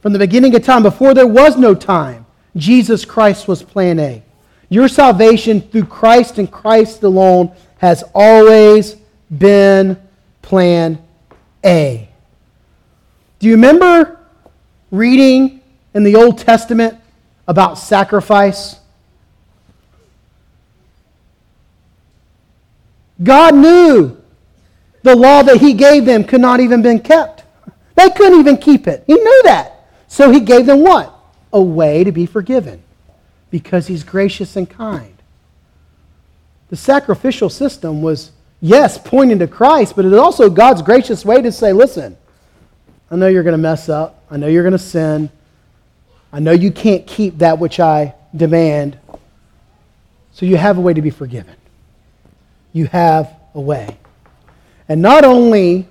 From 0.00 0.12
the 0.12 0.18
beginning 0.18 0.54
of 0.54 0.64
time, 0.64 0.82
before 0.82 1.12
there 1.12 1.26
was 1.26 1.56
no 1.56 1.74
time, 1.74 2.24
Jesus 2.56 3.04
Christ 3.04 3.46
was 3.46 3.62
plan 3.62 3.98
A. 3.98 4.22
Your 4.68 4.88
salvation 4.88 5.60
through 5.60 5.84
Christ 5.84 6.38
and 6.38 6.50
Christ 6.50 7.02
alone 7.02 7.52
has 7.78 8.02
always 8.14 8.96
been 9.36 10.00
plan 10.40 11.02
A. 11.64 12.08
Do 13.38 13.48
you 13.48 13.54
remember 13.54 14.20
reading 14.90 15.60
in 15.94 16.04
the 16.04 16.16
Old 16.16 16.38
Testament 16.38 16.98
about 17.46 17.76
sacrifice? 17.76 18.76
God 23.22 23.54
knew 23.54 24.16
the 25.02 25.16
law 25.16 25.42
that 25.42 25.58
He 25.58 25.72
gave 25.74 26.04
them 26.04 26.24
could 26.24 26.40
not 26.40 26.60
even 26.60 26.82
been 26.82 27.00
kept. 27.00 27.42
They 27.94 28.10
couldn't 28.10 28.40
even 28.40 28.56
keep 28.56 28.86
it. 28.86 29.04
He 29.06 29.14
knew 29.14 29.42
that. 29.44 29.72
So 30.08 30.30
he 30.30 30.40
gave 30.40 30.66
them 30.66 30.80
what? 30.80 31.14
A 31.52 31.62
way 31.62 32.04
to 32.04 32.12
be 32.12 32.26
forgiven 32.26 32.82
because 33.50 33.86
he's 33.86 34.04
gracious 34.04 34.56
and 34.56 34.68
kind. 34.68 35.14
The 36.68 36.76
sacrificial 36.76 37.48
system 37.48 38.02
was, 38.02 38.32
yes, 38.60 38.98
pointing 38.98 39.38
to 39.38 39.46
Christ, 39.46 39.94
but 39.96 40.04
it 40.04 40.12
is 40.12 40.18
also 40.18 40.50
God's 40.50 40.82
gracious 40.82 41.24
way 41.24 41.42
to 41.42 41.52
say, 41.52 41.72
listen, 41.72 42.16
I 43.10 43.16
know 43.16 43.28
you're 43.28 43.42
going 43.42 43.52
to 43.52 43.58
mess 43.58 43.88
up. 43.88 44.22
I 44.30 44.36
know 44.36 44.48
you're 44.48 44.62
going 44.62 44.72
to 44.72 44.78
sin. 44.78 45.30
I 46.32 46.40
know 46.40 46.52
you 46.52 46.70
can't 46.70 47.06
keep 47.06 47.38
that 47.38 47.58
which 47.58 47.78
I 47.78 48.14
demand. 48.34 48.98
So 50.32 50.46
you 50.46 50.56
have 50.56 50.78
a 50.78 50.80
way 50.80 50.94
to 50.94 51.02
be 51.02 51.10
forgiven. 51.10 51.56
You 52.72 52.86
have 52.86 53.34
a 53.54 53.60
way. 53.60 53.96
And 54.88 55.02
not 55.02 55.24
only 55.24 55.88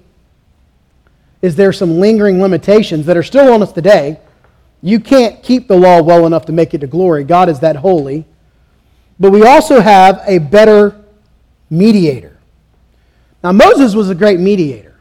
is 1.41 1.55
there 1.55 1.73
some 1.73 1.99
lingering 1.99 2.41
limitations 2.41 3.05
that 3.07 3.17
are 3.17 3.23
still 3.23 3.53
on 3.53 3.63
us 3.63 3.71
today. 3.71 4.19
You 4.81 4.99
can't 4.99 5.41
keep 5.41 5.67
the 5.67 5.75
law 5.75 6.01
well 6.01 6.25
enough 6.25 6.45
to 6.45 6.51
make 6.51 6.73
it 6.73 6.79
to 6.79 6.87
glory. 6.87 7.23
God 7.23 7.49
is 7.49 7.59
that 7.59 7.75
holy. 7.75 8.25
But 9.19 9.31
we 9.31 9.43
also 9.43 9.79
have 9.79 10.21
a 10.25 10.37
better 10.37 11.03
mediator. 11.69 12.37
Now, 13.43 13.51
Moses 13.51 13.95
was 13.95 14.09
a 14.09 14.15
great 14.15 14.39
mediator. 14.39 14.95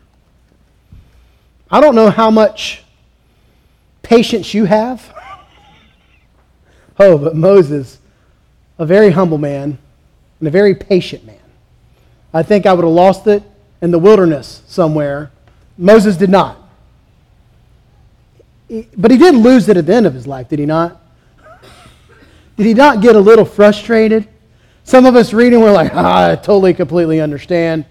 I 1.71 1.81
don't 1.81 1.95
know 1.95 2.11
how 2.11 2.31
much 2.31 2.85
patience 4.03 4.55
you 4.55 4.65
have. 4.65 5.15
oh, 6.99 7.19
but 7.19 7.37
Moses, 7.37 7.99
a 8.79 8.87
very 8.87 9.11
humble 9.11 9.39
man 9.39 9.79
and 10.39 10.49
a 10.49 10.51
very 10.51 10.75
patient 10.75 11.25
man. 11.27 11.40
I 12.33 12.43
think 12.43 12.67
I 12.67 12.73
would 12.73 12.85
have 12.85 12.93
lost 12.93 13.27
it 13.27 13.43
in 13.81 13.91
the 13.91 13.99
wilderness 13.99 14.63
somewhere 14.67 15.31
Moses 15.81 16.17
did 16.17 16.29
not. 16.29 16.59
But 18.97 19.11
he 19.11 19.17
did 19.17 19.35
lose 19.35 19.69
it 19.69 19.77
at 19.77 19.87
the 19.87 19.95
end 19.95 20.07
of 20.07 20.15
his 20.15 20.27
life, 20.27 20.49
did 20.49 20.59
he 20.59 20.67
not? 20.67 21.01
Did 22.57 22.67
he 22.67 22.75
not 22.75 23.01
get 23.01 23.17
a 23.17 23.21
little 23.21 23.47
frustrated? 23.47 24.29
Some 24.85 25.07
of 25.07 25.17
us 25.17 25.33
reading, 25.33 25.61
we're 25.61 25.73
like, 25.73 25.93
ah, 25.95 26.33
I 26.33 26.37
totally, 26.37 26.75
completely 26.75 27.21
understand. 27.21 27.87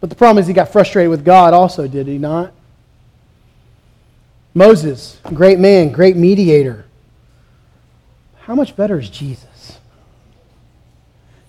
But 0.00 0.10
the 0.10 0.16
problem 0.16 0.38
is 0.38 0.48
he 0.48 0.52
got 0.52 0.72
frustrated 0.72 1.08
with 1.08 1.24
God 1.24 1.54
also, 1.54 1.86
did 1.86 2.08
he 2.08 2.18
not? 2.18 2.52
Moses, 4.52 5.20
great 5.32 5.60
man, 5.60 5.92
great 5.92 6.16
mediator. 6.16 6.84
How 8.40 8.56
much 8.56 8.74
better 8.74 8.98
is 8.98 9.08
Jesus? 9.08 9.78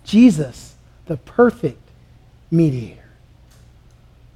Jesus, 0.03 0.70
the 1.11 1.17
perfect 1.17 1.77
mediator. 2.51 3.03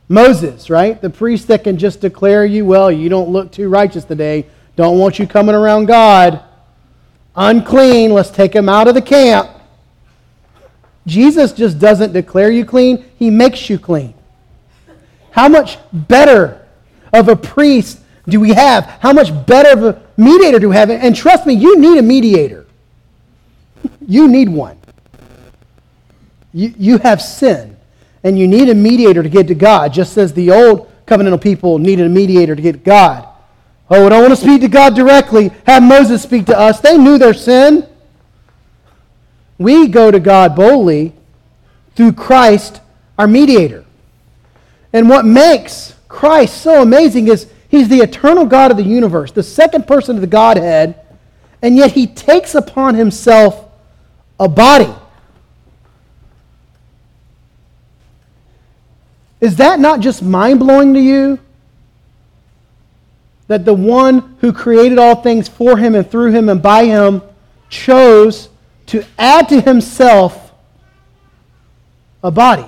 Moses, 0.10 0.70
right? 0.70 1.01
The 1.01 1.10
priest 1.10 1.48
that 1.48 1.63
can 1.63 1.77
just 1.77 2.01
declare 2.01 2.46
you, 2.46 2.65
well, 2.65 2.91
you 2.91 3.08
don't 3.08 3.29
look 3.29 3.53
too 3.53 3.70
righteous 3.70 4.03
today. 4.03 4.46
Don't 4.75 5.00
want 5.00 5.17
you 5.17 5.25
coming 5.25 5.55
around 5.55 5.86
God. 5.86 6.44
Unclean. 7.34 8.12
Let's 8.12 8.29
take 8.29 8.53
him 8.53 8.67
out 8.67 8.89
of 8.89 8.94
the 8.94 9.01
camp. 9.01 9.51
Jesus 11.08 11.53
just 11.53 11.79
doesn't 11.79 12.12
declare 12.12 12.51
you 12.51 12.65
clean, 12.65 13.05
he 13.17 13.29
makes 13.29 13.70
you 13.70 13.79
clean. 13.79 14.13
How 15.32 15.48
much 15.48 15.77
better 15.94 16.67
of 17.13 17.29
a 17.29 17.38
priest 17.38 18.01
do 18.27 18.41
we 18.41 18.50
have? 18.50 18.84
How 19.00 19.13
much 19.13 19.29
better 19.46 19.70
of 19.79 19.96
a 19.96 20.01
mediator 20.17 20.60
do 20.60 20.67
we 20.67 20.75
have? 20.75 20.89
And 20.89 21.15
trust 21.15 21.46
me, 21.46 21.53
you 21.53 21.79
need 21.79 21.98
a 21.98 22.03
mediator. 22.03 22.65
You 24.08 24.27
need 24.27 24.50
one. 24.50 24.77
You, 26.55 26.74
you 26.77 26.97
have 27.00 27.21
sin 27.21 27.75
and 28.24 28.39
you 28.39 28.47
need 28.47 28.69
a 28.69 28.74
mediator 28.74 29.21
to 29.21 29.29
get 29.29 29.47
to 29.47 29.55
God, 29.55 29.91
just 29.91 30.17
as 30.17 30.33
the 30.33 30.50
old 30.50 30.89
covenantal 31.05 31.41
people 31.41 31.77
needed 31.77 32.05
a 32.05 32.09
mediator 32.09 32.55
to 32.55 32.62
get 32.62 32.71
to 32.71 32.77
God. 32.79 33.27
Oh, 33.89 34.05
I 34.05 34.09
don't 34.09 34.21
want 34.21 34.31
to 34.31 34.41
speak 34.41 34.62
to 34.62 34.69
God 34.69 34.95
directly. 34.95 35.51
Have 35.67 35.83
Moses 35.83 36.24
speak 36.24 36.45
to 36.47 36.57
us. 36.57 36.79
They 36.79 36.97
knew 36.97 37.17
their 37.17 37.33
sin. 37.33 37.88
We 39.57 39.88
go 39.88 40.09
to 40.09 40.19
God 40.19 40.55
boldly 40.55 41.13
through 41.95 42.13
Christ, 42.13 42.81
our 43.17 43.27
mediator. 43.27 43.85
And 44.93 45.09
what 45.09 45.25
makes 45.25 45.93
Christ 46.07 46.62
so 46.62 46.81
amazing 46.81 47.27
is 47.27 47.47
He's 47.67 47.89
the 47.89 48.00
eternal 48.00 48.45
God 48.45 48.71
of 48.71 48.77
the 48.77 48.83
universe, 48.83 49.33
the 49.33 49.43
second 49.43 49.85
person 49.88 50.15
of 50.15 50.21
the 50.21 50.27
Godhead, 50.27 51.01
and 51.62 51.75
yet 51.75 51.91
he 51.91 52.07
takes 52.07 52.55
upon 52.55 52.95
himself 52.95 53.69
a 54.39 54.47
body. 54.47 54.93
Is 59.45 59.57
that 59.57 59.79
not 59.79 59.99
just 59.99 60.23
mind 60.23 60.57
blowing 60.57 60.95
to 60.95 60.99
you? 60.99 61.37
That 63.45 63.63
the 63.63 63.75
one 63.75 64.37
who 64.41 64.51
created 64.51 64.97
all 64.97 65.17
things 65.17 65.47
for 65.47 65.77
him 65.77 65.93
and 65.93 66.09
through 66.09 66.31
him 66.31 66.49
and 66.49 66.63
by 66.63 66.85
him 66.85 67.21
chose 67.69 68.49
to 68.87 69.05
add 69.19 69.47
to 69.49 69.61
himself 69.61 70.51
a 72.23 72.31
body, 72.31 72.65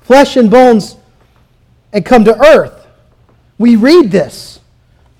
flesh 0.00 0.36
and 0.36 0.50
bones, 0.50 0.96
and 1.92 2.04
come 2.04 2.24
to 2.24 2.36
earth. 2.36 2.84
We 3.56 3.76
read 3.76 4.10
this 4.10 4.58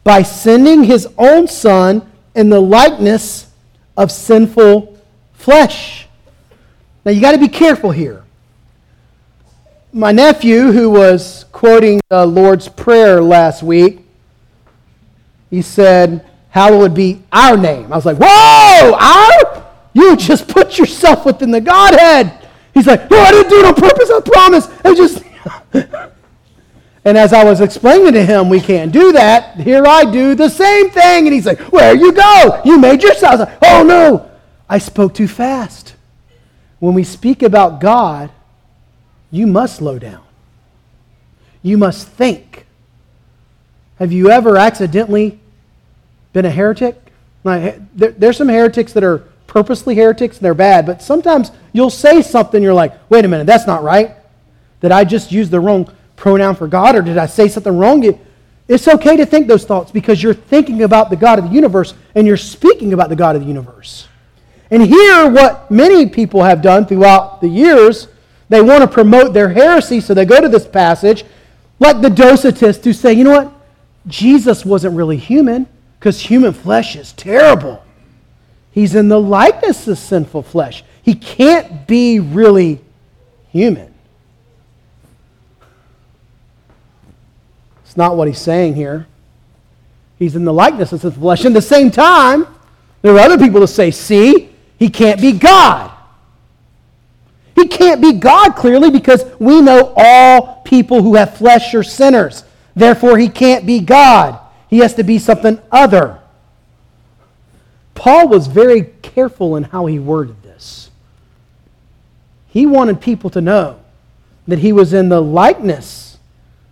by 0.03 0.23
sending 0.23 0.83
his 0.83 1.07
own 1.17 1.47
son 1.47 2.11
in 2.35 2.49
the 2.49 2.61
likeness 2.61 3.53
of 3.97 4.11
sinful 4.11 4.99
flesh. 5.33 6.09
Now 7.05 7.13
you 7.13 7.21
got 7.21 7.33
to 7.33 7.39
be 7.39 7.47
careful 7.47 7.93
here. 7.93 8.22
My 9.95 10.11
nephew, 10.11 10.73
who 10.73 10.89
was 10.89 11.45
quoting 11.53 12.01
the 12.09 12.25
Lord's 12.25 12.67
Prayer 12.67 13.21
last 13.21 13.63
week, 13.63 14.01
he 15.51 15.61
said, 15.61 16.27
Hallowed 16.49 16.95
be 16.95 17.23
our 17.31 17.59
name. 17.59 17.93
I 17.93 17.97
was 17.97 18.07
like, 18.07 18.17
Whoa, 18.19 18.95
our? 18.95 19.71
You 19.93 20.17
just 20.17 20.49
put 20.49 20.79
yourself 20.79 21.27
within 21.27 21.51
the 21.51 21.61
Godhead. 21.61 22.49
He's 22.73 22.87
like, 22.87 23.11
No, 23.11 23.19
I 23.19 23.33
didn't 23.33 23.51
do 23.51 23.59
it 23.59 23.67
on 23.67 23.75
purpose, 23.75 24.11
I 24.11 24.21
promise. 24.21 24.69
I 24.83 24.95
just. 24.95 25.23
and 27.05 27.19
as 27.19 27.35
I 27.35 27.45
was 27.45 27.61
explaining 27.61 28.15
to 28.15 28.25
him, 28.25 28.49
we 28.49 28.61
can't 28.61 28.93
do 28.93 29.13
that. 29.13 29.61
Here 29.61 29.87
I 29.87 30.11
do 30.11 30.35
the 30.35 30.49
same 30.49 30.89
thing. 30.89 31.27
And 31.27 31.35
he's 31.35 31.45
like, 31.45 31.61
Where 31.71 31.95
you 31.95 32.13
go? 32.13 32.63
You 32.65 32.79
made 32.79 33.03
yourself. 33.03 33.41
Like, 33.41 33.59
oh, 33.61 33.83
no. 33.83 34.31
I 34.71 34.79
spoke 34.79 35.13
too 35.13 35.29
fast. 35.29 35.97
When 36.79 36.95
we 36.95 37.05
speak 37.05 37.43
about 37.43 37.79
God, 37.79 38.31
you 39.33 39.49
must 39.49 39.77
slow 39.77 39.99
down. 39.99 40.23
You 41.63 41.79
must 41.79 42.07
think. 42.07 42.67
Have 43.99 44.13
you 44.13 44.31
ever 44.31 44.57
accidentally 44.57 45.41
been 46.33 46.45
a 46.45 46.51
heretic? 46.51 47.01
There, 47.43 47.81
there's 47.95 48.37
some 48.37 48.49
heretics 48.49 48.93
that 48.93 49.03
are 49.03 49.25
purposely 49.47 49.95
heretics 49.95 50.37
and 50.37 50.45
they're 50.45 50.55
bad, 50.55 50.87
but 50.87 51.03
sometimes 51.03 51.51
you'll 51.73 51.91
say 51.91 52.23
something, 52.23 52.63
you're 52.63 52.75
like, 52.75 52.95
wait 53.11 53.25
a 53.25 53.29
minute, 53.29 53.47
that's 53.47 53.67
not 53.67 53.83
right. 53.83 54.17
Did 54.81 54.93
I 54.93 55.05
just 55.05 55.33
use 55.33 55.51
the 55.51 55.61
wrong 55.61 55.93
pronoun 56.17 56.55
for 56.55 56.69
God 56.69 56.95
or 56.95 57.03
did 57.03 57.19
I 57.19 57.27
say 57.27 57.49
something 57.49 57.77
wrong? 57.77 58.19
It's 58.69 58.89
okay 58.89 59.17
to 59.17 59.27
think 59.27 59.49
those 59.49 59.65
thoughts 59.65 59.91
because 59.91 60.23
you're 60.23 60.35
thinking 60.35 60.83
about 60.83 61.11
the 61.11 61.17
God 61.17 61.39
of 61.39 61.47
the 61.47 61.51
universe 61.51 61.95
and 62.15 62.27
you're 62.27 62.37
speaking 62.37 62.93
about 62.93 63.09
the 63.09 63.17
God 63.17 63.37
of 63.37 63.43
the 63.43 63.49
universe. 63.49 64.09
And 64.71 64.83
here, 64.83 65.29
what 65.29 65.71
many 65.71 66.09
people 66.09 66.43
have 66.43 66.63
done 66.63 66.87
throughout 66.87 67.41
the 67.41 67.49
years, 67.49 68.09
they 68.53 68.61
want 68.61 68.83
to 68.83 68.89
promote 68.89 69.33
their 69.33 69.49
heresy, 69.49 70.01
so 70.01 70.13
they 70.13 70.27
go 70.27 70.41
to 70.41 70.49
this 70.49 70.67
passage, 70.67 71.25
like 71.79 72.03
the 72.03 72.09
Docetists, 72.09 72.85
who 72.85 72.93
say, 72.93 73.13
you 73.15 73.25
know 73.25 73.31
what? 73.31 73.53
Jesus 74.07 74.65
wasn't 74.65 74.95
really 74.95 75.17
human 75.17 75.67
because 75.99 76.21
human 76.21 76.53
flesh 76.53 76.95
is 76.95 77.13
terrible. 77.13 77.83
He's 78.71 78.95
in 78.95 79.09
the 79.09 79.21
likeness 79.21 79.89
of 79.89 79.97
sinful 79.97 80.43
flesh. 80.43 80.85
He 81.03 81.15
can't 81.15 81.87
be 81.87 82.21
really 82.21 82.81
human. 83.51 83.93
It's 87.85 87.97
not 87.97 88.17
what 88.17 88.29
he's 88.29 88.39
saying 88.39 88.75
here. 88.75 89.07
He's 90.19 90.37
in 90.37 90.45
the 90.45 90.53
likeness 90.53 90.93
of 90.93 91.01
sinful 91.01 91.23
flesh. 91.23 91.45
In 91.45 91.53
the 91.53 91.63
same 91.63 91.91
time, 91.91 92.47
there 93.01 93.15
are 93.15 93.21
other 93.21 93.39
people 93.39 93.61
that 93.61 93.69
say, 93.69 93.91
see, 93.91 94.51
he 94.79 94.89
can't 94.91 95.21
be 95.21 95.33
God. 95.33 95.91
He 97.63 97.69
can't 97.69 98.01
be 98.01 98.15
God 98.15 98.57
clearly 98.57 98.91
because 98.91 99.25
we 99.39 99.61
know 99.61 99.95
all 99.97 100.63
people 100.65 101.01
who 101.01 101.15
have 101.15 101.37
flesh 101.37 101.73
are 101.75 101.85
sinners. 101.85 102.43
Therefore, 102.75 103.17
he 103.17 103.29
can't 103.29 103.65
be 103.65 103.79
God. 103.79 104.41
He 104.69 104.79
has 104.79 104.95
to 104.95 105.05
be 105.05 105.21
something 105.21 105.61
other. 105.71 106.19
Paul 107.95 108.27
was 108.27 108.49
very 108.49 108.83
careful 109.03 109.55
in 109.55 109.63
how 109.63 109.87
he 109.87 110.01
worded 110.01 110.43
this. 110.43 110.91
He 112.49 112.67
wanted 112.67 113.01
people 113.01 113.31
to 113.31 113.41
know 113.41 113.79
that 114.49 114.59
he 114.59 114.73
was 114.73 114.93
in 114.93 115.09
the 115.09 115.23
likeness 115.23 116.19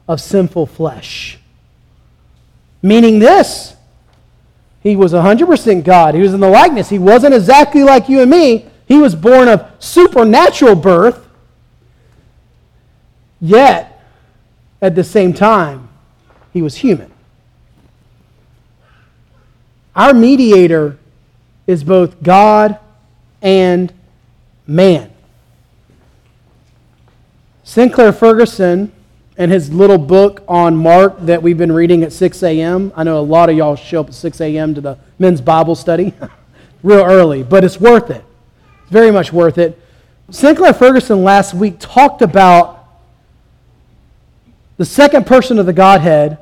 of 0.08 0.20
sinful 0.20 0.66
flesh. 0.66 1.38
Meaning 2.82 3.20
this 3.20 3.76
he 4.82 4.96
was 4.96 5.12
100% 5.12 5.84
God. 5.84 6.16
He 6.16 6.20
was 6.20 6.34
in 6.34 6.40
the 6.40 6.50
likeness. 6.50 6.88
He 6.88 6.98
wasn't 6.98 7.34
exactly 7.34 7.84
like 7.84 8.08
you 8.08 8.22
and 8.22 8.30
me. 8.30 8.66
He 8.90 8.98
was 8.98 9.14
born 9.14 9.46
of 9.46 9.70
supernatural 9.78 10.74
birth. 10.74 11.28
Yet, 13.40 14.04
at 14.82 14.96
the 14.96 15.04
same 15.04 15.32
time, 15.32 15.88
he 16.52 16.60
was 16.60 16.74
human. 16.74 17.12
Our 19.94 20.12
mediator 20.12 20.98
is 21.68 21.84
both 21.84 22.20
God 22.20 22.80
and 23.40 23.92
man. 24.66 25.12
Sinclair 27.62 28.12
Ferguson, 28.12 28.90
and 29.36 29.52
his 29.52 29.72
little 29.72 29.98
book 29.98 30.42
on 30.48 30.76
Mark 30.76 31.20
that 31.20 31.44
we've 31.44 31.56
been 31.56 31.70
reading 31.70 32.02
at 32.02 32.12
6 32.12 32.42
a.m., 32.42 32.92
I 32.96 33.04
know 33.04 33.20
a 33.20 33.22
lot 33.22 33.50
of 33.50 33.56
y'all 33.56 33.76
show 33.76 34.00
up 34.00 34.08
at 34.08 34.14
6 34.14 34.40
a.m. 34.40 34.74
to 34.74 34.80
the 34.80 34.98
men's 35.20 35.40
Bible 35.40 35.76
study 35.76 36.12
real 36.82 37.04
early, 37.04 37.44
but 37.44 37.62
it's 37.62 37.78
worth 37.80 38.10
it. 38.10 38.24
Very 38.90 39.10
much 39.10 39.32
worth 39.32 39.58
it. 39.58 39.78
Sinclair 40.30 40.74
Ferguson 40.74 41.24
last 41.24 41.54
week 41.54 41.76
talked 41.78 42.22
about 42.22 42.88
the 44.76 44.84
second 44.84 45.26
person 45.26 45.58
of 45.58 45.66
the 45.66 45.72
Godhead 45.72 46.38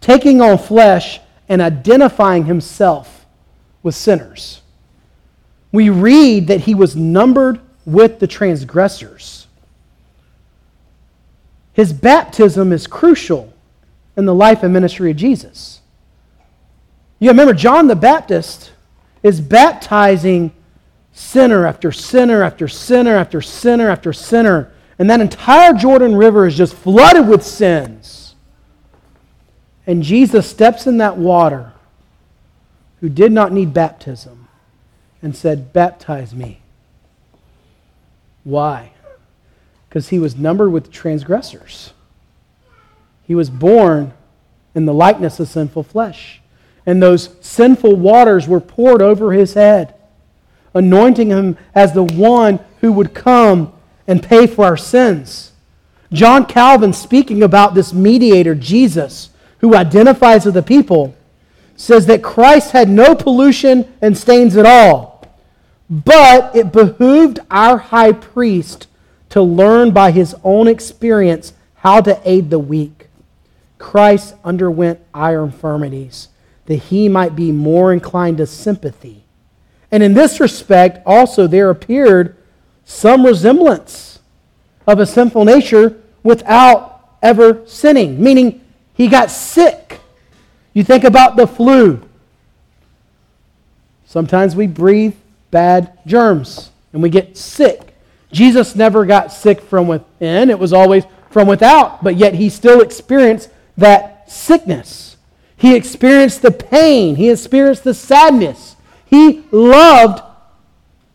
taking 0.00 0.40
on 0.40 0.58
flesh 0.58 1.20
and 1.48 1.60
identifying 1.60 2.44
himself 2.44 3.26
with 3.82 3.94
sinners. 3.94 4.62
We 5.72 5.90
read 5.90 6.46
that 6.48 6.62
he 6.62 6.74
was 6.74 6.96
numbered 6.96 7.60
with 7.84 8.18
the 8.20 8.26
transgressors. 8.26 9.46
His 11.72 11.92
baptism 11.92 12.72
is 12.72 12.86
crucial 12.86 13.52
in 14.16 14.24
the 14.24 14.34
life 14.34 14.62
and 14.62 14.72
ministry 14.72 15.10
of 15.10 15.16
Jesus. 15.16 15.80
You 17.18 17.30
remember, 17.30 17.54
John 17.54 17.86
the 17.86 17.96
Baptist 17.96 18.72
is 19.22 19.40
baptizing 19.40 20.52
sinner 21.12 21.66
after 21.66 21.90
sinner 21.92 22.42
after 22.42 22.68
sinner 22.68 23.16
after 23.16 23.40
sinner 23.40 23.90
after 23.90 24.12
sinner. 24.12 24.72
And 24.98 25.08
that 25.10 25.20
entire 25.20 25.72
Jordan 25.74 26.16
River 26.16 26.46
is 26.46 26.56
just 26.56 26.74
flooded 26.74 27.28
with 27.28 27.44
sins. 27.44 28.34
And 29.86 30.02
Jesus 30.02 30.48
steps 30.48 30.86
in 30.86 30.98
that 30.98 31.16
water, 31.16 31.72
who 33.00 33.08
did 33.08 33.32
not 33.32 33.52
need 33.52 33.72
baptism, 33.72 34.48
and 35.22 35.34
said, 35.34 35.72
Baptize 35.72 36.34
me. 36.34 36.60
Why? 38.44 38.92
Because 39.88 40.08
he 40.08 40.18
was 40.18 40.36
numbered 40.36 40.72
with 40.72 40.90
transgressors. 40.90 41.92
He 43.26 43.34
was 43.34 43.50
born 43.50 44.12
in 44.74 44.86
the 44.86 44.94
likeness 44.94 45.40
of 45.40 45.48
sinful 45.48 45.82
flesh. 45.82 46.40
And 46.86 47.02
those 47.02 47.30
sinful 47.40 47.96
waters 47.96 48.48
were 48.48 48.60
poured 48.60 49.02
over 49.02 49.32
his 49.32 49.54
head, 49.54 49.94
anointing 50.78 51.28
him 51.28 51.58
as 51.74 51.92
the 51.92 52.04
one 52.04 52.60
who 52.80 52.92
would 52.92 53.14
come 53.14 53.72
and 54.06 54.22
pay 54.22 54.46
for 54.46 54.64
our 54.64 54.76
sins. 54.76 55.52
John 56.12 56.46
Calvin, 56.46 56.92
speaking 56.92 57.42
about 57.42 57.74
this 57.74 57.92
mediator, 57.92 58.54
Jesus, 58.54 59.30
who 59.58 59.74
identifies 59.74 60.46
with 60.46 60.54
the 60.54 60.62
people, 60.62 61.14
says 61.76 62.06
that 62.06 62.22
Christ 62.22 62.72
had 62.72 62.88
no 62.88 63.14
pollution 63.14 63.92
and 64.00 64.16
stains 64.16 64.56
at 64.56 64.66
all, 64.66 65.24
but 65.90 66.56
it 66.56 66.72
behooved 66.72 67.40
our 67.50 67.76
high 67.78 68.12
priest 68.12 68.86
to 69.30 69.42
learn 69.42 69.90
by 69.90 70.10
his 70.10 70.34
own 70.42 70.66
experience 70.66 71.52
how 71.74 72.00
to 72.00 72.20
aid 72.24 72.50
the 72.50 72.58
weak. 72.58 73.08
Christ 73.78 74.34
underwent 74.44 75.00
our 75.14 75.44
infirmities 75.44 76.28
that 76.66 76.76
he 76.76 77.08
might 77.08 77.36
be 77.36 77.52
more 77.52 77.92
inclined 77.92 78.38
to 78.38 78.46
sympathy. 78.46 79.24
And 79.90 80.02
in 80.02 80.14
this 80.14 80.40
respect, 80.40 81.00
also 81.06 81.46
there 81.46 81.70
appeared 81.70 82.36
some 82.84 83.24
resemblance 83.24 84.18
of 84.86 84.98
a 84.98 85.06
sinful 85.06 85.44
nature 85.44 86.00
without 86.22 87.16
ever 87.22 87.66
sinning, 87.66 88.22
meaning 88.22 88.60
he 88.94 89.08
got 89.08 89.30
sick. 89.30 90.00
You 90.72 90.84
think 90.84 91.04
about 91.04 91.36
the 91.36 91.46
flu. 91.46 92.02
Sometimes 94.06 94.56
we 94.56 94.66
breathe 94.66 95.14
bad 95.50 95.98
germs 96.06 96.70
and 96.92 97.02
we 97.02 97.10
get 97.10 97.36
sick. 97.36 97.94
Jesus 98.32 98.74
never 98.76 99.06
got 99.06 99.32
sick 99.32 99.60
from 99.60 99.88
within, 99.88 100.50
it 100.50 100.58
was 100.58 100.72
always 100.72 101.04
from 101.30 101.48
without, 101.48 102.02
but 102.02 102.16
yet 102.16 102.34
he 102.34 102.48
still 102.48 102.80
experienced 102.80 103.50
that 103.76 104.30
sickness. 104.30 105.16
He 105.56 105.74
experienced 105.74 106.42
the 106.42 106.50
pain. 106.50 107.16
He 107.16 107.30
experienced 107.30 107.84
the 107.84 107.94
sadness. 107.94 108.76
He 109.08 109.44
loved 109.50 110.22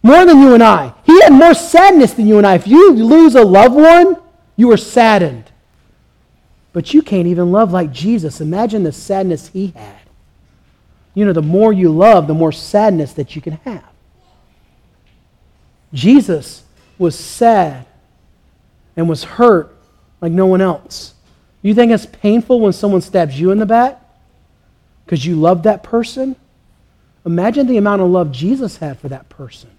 more 0.02 0.26
than 0.26 0.40
you 0.40 0.54
and 0.54 0.64
I. 0.64 0.94
He 1.04 1.22
had 1.22 1.32
more 1.32 1.54
sadness 1.54 2.14
than 2.14 2.28
you 2.28 2.38
and 2.38 2.46
I. 2.46 2.56
If 2.56 2.68
you 2.68 2.92
lose 2.92 3.36
a 3.36 3.44
loved 3.44 3.76
one, 3.76 4.18
you 4.56 4.72
are 4.72 4.78
saddened. 4.78 5.52
But 6.74 6.94
you 6.94 7.02
can't 7.02 7.28
even 7.28 7.52
love 7.52 7.72
like 7.72 7.92
Jesus. 7.92 8.42
Imagine 8.42 8.84
the 8.84 8.92
sadness 8.92 9.48
he 9.48 9.68
had. 9.68 10.02
You 11.14 11.26
know, 11.26 11.34
the 11.34 11.42
more 11.42 11.72
you 11.72 11.92
love, 11.92 12.28
the 12.28 12.34
more 12.34 12.52
sadness 12.52 13.14
that 13.14 13.36
you 13.36 13.42
can 13.42 13.54
have. 13.64 13.86
Jesus 15.94 16.64
was 16.98 17.18
sad 17.18 17.86
and 18.98 19.08
was 19.08 19.24
hurt 19.24 19.76
like 20.20 20.32
no 20.32 20.48
one 20.48 20.62
else. 20.62 21.14
You 21.62 21.74
think 21.74 21.92
it's 21.92 22.08
painful 22.08 22.60
when 22.60 22.74
someone 22.74 23.02
stabs 23.02 23.40
you 23.40 23.52
in 23.52 23.60
the 23.60 23.66
back 23.66 24.02
because 25.06 25.26
you 25.26 25.36
love 25.36 25.64
that 25.64 25.84
person? 25.84 26.36
Imagine 27.26 27.68
the 27.68 27.78
amount 27.78 28.02
of 28.02 28.10
love 28.10 28.32
Jesus 28.32 28.78
had 28.78 29.00
for 29.00 29.10
that 29.10 29.30
person. 29.30 29.70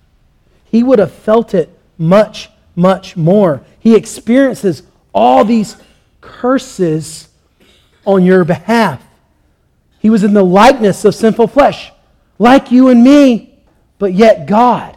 He 0.65 0.83
would 0.83 0.99
have 0.99 1.13
felt 1.13 1.55
it 1.55 1.71
much, 1.99 2.51
much 2.75 3.17
more. 3.17 3.63
He 3.79 3.95
experiences 3.95 4.83
all 5.13 5.45
these 5.45 5.77
curses 6.21 7.29
on 8.07 8.25
your 8.25 8.45
behalf. 8.45 9.03
He 10.01 10.11
was 10.11 10.25
in 10.25 10.35
the 10.35 10.45
likeness 10.45 11.05
of 11.05 11.15
sinful 11.15 11.49
flesh, 11.49 11.93
like 12.39 12.71
you 12.71 12.89
and 12.89 13.03
me, 13.03 13.59
but 13.99 14.15
yet 14.15 14.47
God. 14.47 14.97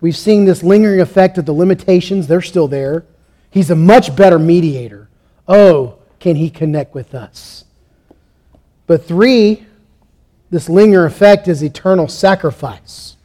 We've 0.00 0.16
seen 0.16 0.44
this 0.44 0.62
lingering 0.62 1.00
effect 1.00 1.38
of 1.38 1.46
the 1.46 1.52
limitations, 1.52 2.26
they're 2.26 2.40
still 2.40 2.68
there. 2.68 3.04
He's 3.50 3.70
a 3.70 3.76
much 3.76 4.14
better 4.14 4.38
mediator. 4.38 5.08
Oh, 5.48 5.98
can 6.20 6.36
he 6.36 6.50
connect 6.50 6.94
with 6.94 7.14
us? 7.14 7.64
But 8.86 9.06
three, 9.06 9.66
this 10.50 10.68
lingering 10.68 11.06
effect 11.06 11.48
is 11.48 11.62
eternal 11.62 12.08
sacrifice. 12.08 13.16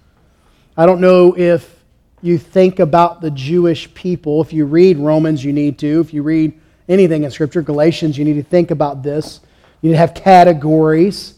I 0.78 0.86
don't 0.86 1.02
know 1.02 1.36
if 1.38 1.84
you 2.22 2.38
think 2.38 2.80
about 2.80 3.22
the 3.22 3.32
Jewish 3.32 3.94
people. 3.94 4.42
If 4.42 4.54
you 4.54 4.66
read 4.66 4.98
Romans, 4.98 5.44
you 5.44 5.54
need 5.54 5.78
to. 5.80 6.00
If 6.02 6.14
you 6.14 6.24
read 6.24 6.60
anything 6.88 7.24
in 7.24 7.32
Scripture, 7.32 7.62
Galatians, 7.62 8.18
you 8.18 8.26
need 8.26 8.34
to 8.34 8.44
think 8.44 8.72
about 8.72 9.04
this. 9.04 9.42
You 9.82 9.90
need 9.90 9.94
to 9.94 10.00
have 10.00 10.14
categories. 10.14 11.36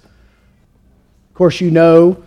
Of 1.30 1.36
course, 1.36 1.62
you 1.62 1.72
know 1.72 2.24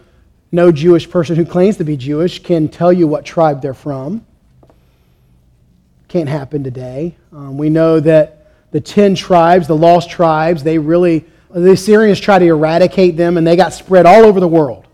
no 0.52 0.72
Jewish 0.72 1.08
person 1.08 1.36
who 1.36 1.44
claims 1.44 1.76
to 1.76 1.84
be 1.84 1.96
Jewish 1.96 2.42
can 2.42 2.68
tell 2.68 2.92
you 2.92 3.06
what 3.06 3.24
tribe 3.24 3.62
they're 3.62 3.74
from. 3.74 4.26
Can't 6.08 6.28
happen 6.28 6.64
today. 6.64 7.16
Um, 7.32 7.56
we 7.56 7.70
know 7.70 8.00
that 8.00 8.50
the 8.72 8.80
10 8.80 9.14
tribes, 9.14 9.68
the 9.68 9.76
lost 9.76 10.10
tribes, 10.10 10.62
they 10.64 10.78
really, 10.78 11.24
the 11.52 11.72
Assyrians 11.72 12.20
tried 12.20 12.40
to 12.40 12.46
eradicate 12.46 13.16
them 13.16 13.36
and 13.36 13.46
they 13.46 13.56
got 13.56 13.72
spread 13.72 14.06
all 14.06 14.24
over 14.24 14.40
the 14.40 14.48
world. 14.48 14.86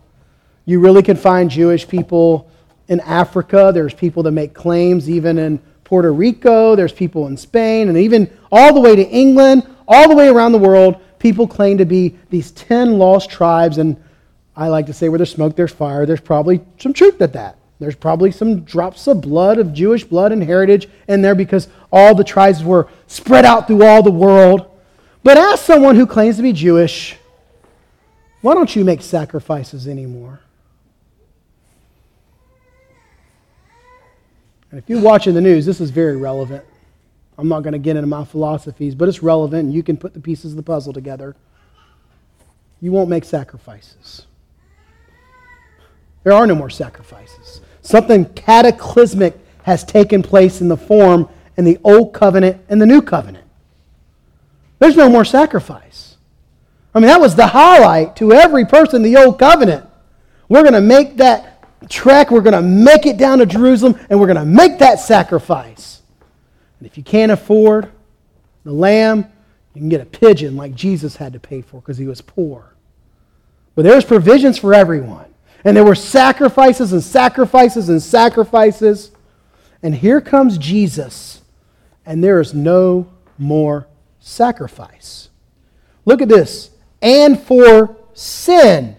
You 0.64 0.80
really 0.80 1.02
can 1.02 1.16
find 1.16 1.50
Jewish 1.50 1.86
people 1.86 2.50
in 2.88 3.00
Africa. 3.00 3.70
There's 3.72 3.94
people 3.94 4.22
that 4.24 4.32
make 4.32 4.54
claims 4.54 5.08
even 5.08 5.38
in 5.38 5.58
Puerto 5.84 6.12
Rico. 6.12 6.74
There's 6.74 6.92
people 6.92 7.26
in 7.26 7.36
Spain 7.36 7.88
and 7.88 7.96
even 7.98 8.30
all 8.50 8.72
the 8.74 8.80
way 8.80 8.96
to 8.96 9.06
England, 9.08 9.68
all 9.86 10.08
the 10.08 10.14
way 10.14 10.28
around 10.28 10.52
the 10.52 10.58
world. 10.58 10.96
People 11.18 11.46
claim 11.46 11.78
to 11.78 11.84
be 11.84 12.16
these 12.30 12.50
10 12.52 12.98
lost 12.98 13.30
tribes 13.30 13.78
and 13.78 14.02
I 14.56 14.68
like 14.68 14.86
to 14.86 14.94
say 14.94 15.10
where 15.10 15.18
there's 15.18 15.32
smoke, 15.32 15.54
there's 15.54 15.72
fire. 15.72 16.06
There's 16.06 16.20
probably 16.20 16.64
some 16.78 16.94
truth 16.94 17.18
to 17.18 17.26
that. 17.28 17.58
There's 17.78 17.94
probably 17.94 18.30
some 18.30 18.60
drops 18.60 19.06
of 19.06 19.20
blood, 19.20 19.58
of 19.58 19.74
Jewish 19.74 20.02
blood 20.02 20.32
and 20.32 20.42
heritage 20.42 20.88
in 21.08 21.20
there 21.20 21.34
because 21.34 21.68
all 21.92 22.14
the 22.14 22.24
tribes 22.24 22.64
were 22.64 22.88
spread 23.06 23.44
out 23.44 23.66
through 23.66 23.84
all 23.84 24.02
the 24.02 24.10
world. 24.10 24.70
But 25.26 25.38
as 25.38 25.60
someone 25.60 25.96
who 25.96 26.06
claims 26.06 26.36
to 26.36 26.42
be 26.42 26.52
Jewish, 26.52 27.16
why 28.42 28.54
don't 28.54 28.76
you 28.76 28.84
make 28.84 29.02
sacrifices 29.02 29.88
anymore? 29.88 30.38
And 34.70 34.78
if 34.78 34.88
you're 34.88 35.00
watching 35.00 35.34
the 35.34 35.40
news, 35.40 35.66
this 35.66 35.80
is 35.80 35.90
very 35.90 36.16
relevant. 36.16 36.64
I'm 37.36 37.48
not 37.48 37.64
going 37.64 37.72
to 37.72 37.78
get 37.80 37.96
into 37.96 38.06
my 38.06 38.24
philosophies, 38.24 38.94
but 38.94 39.08
it's 39.08 39.20
relevant 39.20 39.64
and 39.64 39.74
you 39.74 39.82
can 39.82 39.96
put 39.96 40.14
the 40.14 40.20
pieces 40.20 40.52
of 40.52 40.56
the 40.58 40.62
puzzle 40.62 40.92
together. 40.92 41.34
You 42.80 42.92
won't 42.92 43.10
make 43.10 43.24
sacrifices. 43.24 44.26
There 46.22 46.34
are 46.34 46.46
no 46.46 46.54
more 46.54 46.70
sacrifices. 46.70 47.62
Something 47.82 48.26
cataclysmic 48.26 49.36
has 49.64 49.82
taken 49.82 50.22
place 50.22 50.60
in 50.60 50.68
the 50.68 50.76
form 50.76 51.28
in 51.56 51.64
the 51.64 51.78
old 51.82 52.14
covenant 52.14 52.64
and 52.68 52.80
the 52.80 52.86
new 52.86 53.02
covenant. 53.02 53.45
There's 54.78 54.96
no 54.96 55.08
more 55.08 55.24
sacrifice. 55.24 56.16
I 56.94 56.98
mean, 56.98 57.08
that 57.08 57.20
was 57.20 57.34
the 57.34 57.46
highlight 57.46 58.16
to 58.16 58.32
every 58.32 58.64
person 58.64 59.04
in 59.04 59.12
the 59.12 59.20
old 59.20 59.38
covenant. 59.38 59.86
We're 60.48 60.62
going 60.62 60.74
to 60.74 60.80
make 60.80 61.16
that 61.18 61.64
trek, 61.88 62.30
we're 62.30 62.40
going 62.40 62.54
to 62.54 62.62
make 62.62 63.06
it 63.06 63.16
down 63.16 63.38
to 63.38 63.46
Jerusalem, 63.46 63.98
and 64.08 64.18
we're 64.18 64.26
going 64.26 64.38
to 64.38 64.44
make 64.44 64.78
that 64.78 65.00
sacrifice. 65.00 66.00
And 66.78 66.86
if 66.86 66.96
you 66.96 67.04
can't 67.04 67.32
afford 67.32 67.90
the 68.64 68.72
lamb, 68.72 69.26
you 69.74 69.80
can 69.80 69.88
get 69.88 70.00
a 70.00 70.06
pigeon 70.06 70.56
like 70.56 70.74
Jesus 70.74 71.16
had 71.16 71.34
to 71.34 71.40
pay 71.40 71.60
for 71.60 71.80
because 71.80 71.98
he 71.98 72.06
was 72.06 72.20
poor. 72.20 72.74
But 73.74 73.82
there's 73.82 74.04
provisions 74.04 74.58
for 74.58 74.72
everyone. 74.72 75.26
And 75.64 75.76
there 75.76 75.84
were 75.84 75.94
sacrifices 75.94 76.92
and 76.92 77.02
sacrifices 77.02 77.88
and 77.88 78.02
sacrifices. 78.02 79.10
And 79.82 79.94
here 79.94 80.20
comes 80.20 80.58
Jesus, 80.58 81.42
and 82.06 82.22
there 82.24 82.40
is 82.40 82.54
no 82.54 83.08
more 83.36 83.86
sacrifice. 84.26 85.28
Look 86.04 86.20
at 86.20 86.28
this. 86.28 86.70
And 87.00 87.40
for 87.40 87.96
sin, 88.12 88.96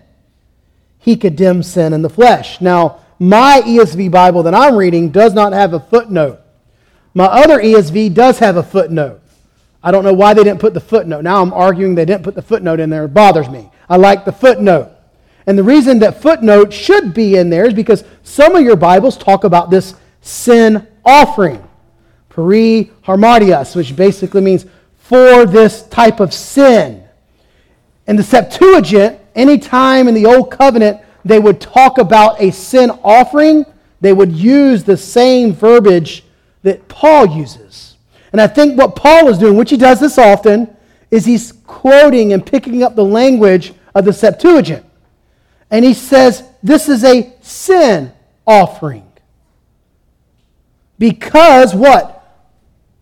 he 0.99 1.17
condemns 1.17 1.67
sin 1.71 1.93
in 1.93 2.01
the 2.01 2.09
flesh. 2.09 2.61
Now, 2.61 3.01
my 3.19 3.61
ESV 3.65 4.09
Bible 4.09 4.43
that 4.43 4.55
I'm 4.55 4.75
reading 4.75 5.09
does 5.09 5.33
not 5.33 5.53
have 5.53 5.73
a 5.73 5.79
footnote. 5.79 6.39
My 7.13 7.25
other 7.25 7.59
ESV 7.59 8.13
does 8.13 8.39
have 8.39 8.57
a 8.57 8.63
footnote. 8.63 9.21
I 9.83 9.91
don't 9.91 10.03
know 10.03 10.13
why 10.13 10.33
they 10.33 10.43
didn't 10.43 10.59
put 10.59 10.73
the 10.73 10.79
footnote. 10.79 11.21
Now 11.21 11.41
I'm 11.41 11.53
arguing 11.53 11.95
they 11.95 12.05
didn't 12.05 12.23
put 12.23 12.35
the 12.35 12.41
footnote 12.41 12.79
in 12.79 12.89
there. 12.89 13.05
It 13.05 13.13
bothers 13.13 13.49
me. 13.49 13.69
I 13.89 13.97
like 13.97 14.25
the 14.25 14.31
footnote. 14.31 14.91
And 15.45 15.57
the 15.57 15.63
reason 15.63 15.99
that 15.99 16.21
footnote 16.21 16.73
should 16.73 17.13
be 17.13 17.37
in 17.37 17.49
there 17.49 17.65
is 17.65 17.73
because 17.73 18.03
some 18.21 18.55
of 18.55 18.63
your 18.63 18.75
Bibles 18.75 19.17
talk 19.17 19.45
about 19.45 19.69
this 19.69 19.95
sin 20.21 20.87
offering, 21.05 21.65
peri 22.29 22.91
hamartias, 23.03 23.75
which 23.75 23.95
basically 23.95 24.41
means 24.41 24.65
for 25.07 25.45
this 25.45 25.83
type 25.83 26.19
of 26.19 26.33
sin. 26.33 27.01
In 28.07 28.17
the 28.17 28.23
Septuagint, 28.23 29.19
anytime 29.35 30.09
in 30.09 30.13
the 30.13 30.25
Old 30.25 30.51
Covenant 30.51 30.99
they 31.23 31.39
would 31.39 31.61
talk 31.61 31.97
about 31.97 32.41
a 32.41 32.51
sin 32.51 32.91
offering, 33.03 33.65
they 34.01 34.11
would 34.11 34.33
use 34.33 34.83
the 34.83 34.97
same 34.97 35.53
verbiage 35.53 36.23
that 36.63 36.87
Paul 36.89 37.37
uses. 37.37 37.95
And 38.33 38.41
I 38.41 38.47
think 38.47 38.77
what 38.77 38.95
Paul 38.97 39.29
is 39.29 39.37
doing, 39.37 39.55
which 39.55 39.69
he 39.69 39.77
does 39.77 40.01
this 40.01 40.17
often, 40.17 40.75
is 41.09 41.25
he's 41.25 41.53
quoting 41.65 42.33
and 42.33 42.45
picking 42.45 42.83
up 42.83 42.95
the 42.95 43.05
language 43.05 43.73
of 43.95 44.03
the 44.03 44.11
Septuagint. 44.11 44.85
And 45.71 45.85
he 45.85 45.93
says 45.93 46.43
this 46.61 46.89
is 46.89 47.05
a 47.05 47.33
sin 47.41 48.11
offering. 48.45 49.09
Because 50.99 51.73
what? 51.73 52.16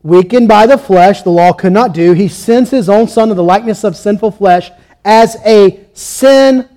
Weakened 0.06 0.48
by 0.48 0.68
the 0.68 0.78
flesh, 0.78 1.24
the 1.24 1.32
law 1.32 1.52
could 1.52 1.74
not 1.74 1.92
do. 1.92 2.14
He 2.14 2.28
sends 2.28 2.70
his 2.70 2.90
own 2.90 3.08
son 3.08 3.30
to 3.30 3.34
the 3.34 3.42
likeness 3.42 3.84
of 3.84 3.98
sinful 3.98 4.30
flesh 4.30 4.70
as 5.04 5.36
a 5.44 5.84
sin 5.96 6.70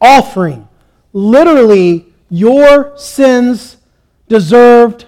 offering. 0.00 0.66
Literally, 1.12 2.12
your 2.28 2.98
sins 2.98 3.76
deserved 4.26 5.06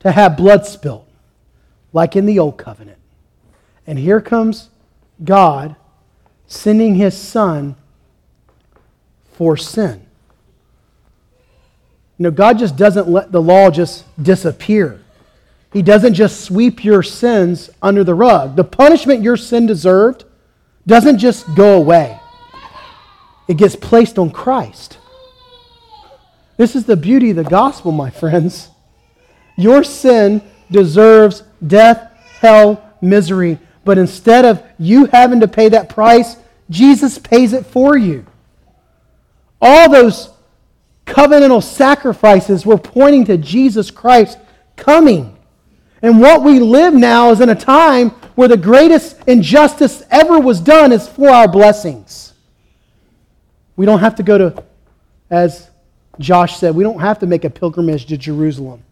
to 0.00 0.10
have 0.10 0.36
blood 0.36 0.66
spilled, 0.66 1.06
like 1.92 2.16
in 2.16 2.26
the 2.26 2.40
old 2.40 2.58
covenant. 2.58 2.98
And 3.86 3.96
here 3.96 4.20
comes 4.20 4.68
God 5.22 5.76
sending 6.48 6.96
his 6.96 7.16
son 7.16 7.76
for 9.34 9.56
sin. 9.56 10.04
You 12.18 12.24
know, 12.24 12.32
God 12.32 12.58
just 12.58 12.74
doesn't 12.74 13.06
let 13.08 13.30
the 13.30 13.40
law 13.40 13.70
just 13.70 14.04
disappear. 14.20 15.01
He 15.72 15.82
doesn't 15.82 16.14
just 16.14 16.42
sweep 16.42 16.84
your 16.84 17.02
sins 17.02 17.70
under 17.80 18.04
the 18.04 18.14
rug. 18.14 18.56
The 18.56 18.64
punishment 18.64 19.22
your 19.22 19.36
sin 19.36 19.66
deserved 19.66 20.24
doesn't 20.86 21.18
just 21.18 21.54
go 21.54 21.76
away, 21.76 22.18
it 23.48 23.56
gets 23.56 23.76
placed 23.76 24.18
on 24.18 24.30
Christ. 24.30 24.98
This 26.56 26.76
is 26.76 26.84
the 26.84 26.96
beauty 26.96 27.30
of 27.30 27.36
the 27.36 27.44
gospel, 27.44 27.92
my 27.92 28.10
friends. 28.10 28.68
Your 29.56 29.82
sin 29.82 30.42
deserves 30.70 31.42
death, 31.66 32.12
hell, 32.40 32.82
misery. 33.00 33.58
But 33.84 33.98
instead 33.98 34.44
of 34.44 34.62
you 34.78 35.06
having 35.06 35.40
to 35.40 35.48
pay 35.48 35.68
that 35.70 35.88
price, 35.88 36.36
Jesus 36.70 37.18
pays 37.18 37.52
it 37.52 37.66
for 37.66 37.96
you. 37.96 38.24
All 39.60 39.90
those 39.90 40.30
covenantal 41.06 41.62
sacrifices 41.62 42.64
were 42.64 42.78
pointing 42.78 43.24
to 43.26 43.36
Jesus 43.36 43.90
Christ 43.90 44.38
coming. 44.76 45.31
And 46.02 46.20
what 46.20 46.42
we 46.42 46.58
live 46.58 46.92
now 46.92 47.30
is 47.30 47.40
in 47.40 47.48
a 47.48 47.54
time 47.54 48.10
where 48.34 48.48
the 48.48 48.56
greatest 48.56 49.16
injustice 49.28 50.02
ever 50.10 50.40
was 50.40 50.60
done 50.60 50.90
is 50.90 51.08
for 51.08 51.28
our 51.28 51.46
blessings. 51.46 52.34
We 53.76 53.86
don't 53.86 54.00
have 54.00 54.16
to 54.16 54.24
go 54.24 54.36
to, 54.36 54.64
as 55.30 55.70
Josh 56.18 56.56
said, 56.56 56.74
we 56.74 56.82
don't 56.82 57.00
have 57.00 57.20
to 57.20 57.26
make 57.26 57.44
a 57.44 57.50
pilgrimage 57.50 58.06
to 58.06 58.16
Jerusalem. 58.16 58.82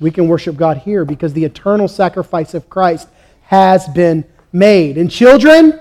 We 0.00 0.10
can 0.10 0.28
worship 0.28 0.56
God 0.56 0.78
here 0.78 1.04
because 1.04 1.32
the 1.32 1.44
eternal 1.44 1.88
sacrifice 1.88 2.52
of 2.52 2.68
Christ 2.68 3.08
has 3.42 3.88
been 3.88 4.24
made. 4.52 4.98
And 4.98 5.10
children, 5.10 5.80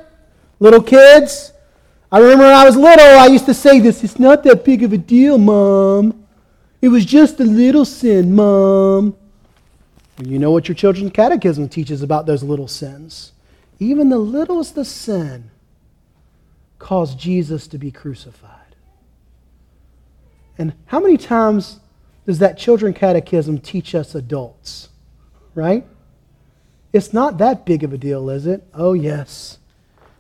little 0.60 0.82
kids, 0.82 1.52
I 2.12 2.20
remember 2.20 2.46
when 2.46 2.54
I 2.54 2.66
was 2.66 2.76
little, 2.76 3.20
I 3.20 3.28
used 3.28 3.46
to 3.48 3.54
say 3.54 3.80
this 3.80 4.04
it's 4.04 4.20
not 4.20 4.44
that 4.44 4.64
big 4.64 4.84
of 4.84 4.94
a 4.94 4.98
deal, 4.98 5.38
Mom. 5.38 6.26
It 6.82 6.90
was 6.90 7.06
just 7.06 7.40
a 7.40 7.44
little 7.44 7.86
sin, 7.86 8.36
Mom. 8.36 9.16
You 10.24 10.40
know 10.40 10.52
what 10.52 10.68
your 10.68 10.76
children's 10.76 11.12
catechism 11.12 11.70
teaches 11.70 12.02
about 12.02 12.26
those 12.26 12.44
little 12.44 12.68
sins. 12.68 13.34
Even 13.80 14.10
the 14.10 14.18
littlest 14.18 14.78
of 14.78 14.88
sin 14.88 15.52
caused 16.80 17.20
Jesus 17.20 17.68
to 17.68 17.78
be 17.78 17.92
crucified. 17.92 18.76
And 20.58 20.74
how 20.88 21.00
many 21.00 21.18
times 21.18 21.80
does 22.26 22.40
that 22.40 22.58
children 22.58 22.94
catechism 22.94 23.60
teach 23.60 23.94
us 23.94 24.16
adults? 24.16 24.90
Right? 25.54 25.86
It's 26.94 27.14
not 27.14 27.38
that 27.38 27.66
big 27.66 27.84
of 27.84 27.94
a 27.94 27.98
deal, 27.98 28.30
is 28.30 28.48
it? 28.48 28.68
Oh, 28.74 28.94
yes. 28.94 29.60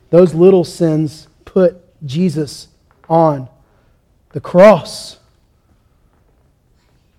Those 0.10 0.33
little 0.33 0.63
sins 0.63 1.27
put 1.43 1.77
Jesus 2.05 2.67
on 3.10 3.49
the 4.33 4.39
cross. 4.39 5.17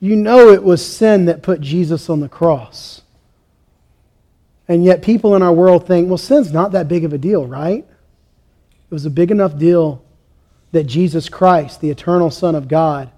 You 0.01 0.15
know 0.15 0.51
it 0.51 0.63
was 0.63 0.85
sin 0.85 1.25
that 1.27 1.43
put 1.43 1.61
Jesus 1.61 2.09
on 2.09 2.21
the 2.21 2.29
cross. 2.29 3.03
And 4.69 4.85
yet, 4.85 5.03
people 5.03 5.35
in 5.35 5.43
our 5.43 5.53
world 5.53 5.87
think, 5.87 6.09
well, 6.09 6.19
sin's 6.19 6.53
not 6.53 6.73
that 6.73 6.89
big 6.89 7.05
of 7.05 7.13
a 7.13 7.19
deal, 7.19 7.47
right? 7.47 7.85
It 7.85 8.95
was 8.95 9.07
a 9.07 9.11
big 9.11 9.31
enough 9.31 9.59
deal 9.59 10.05
that 10.73 10.85
Jesus 10.85 11.29
Christ, 11.29 11.81
the 11.81 11.91
eternal 11.91 12.31
Son 12.31 12.55
of 12.55 12.69
God, 12.69 13.11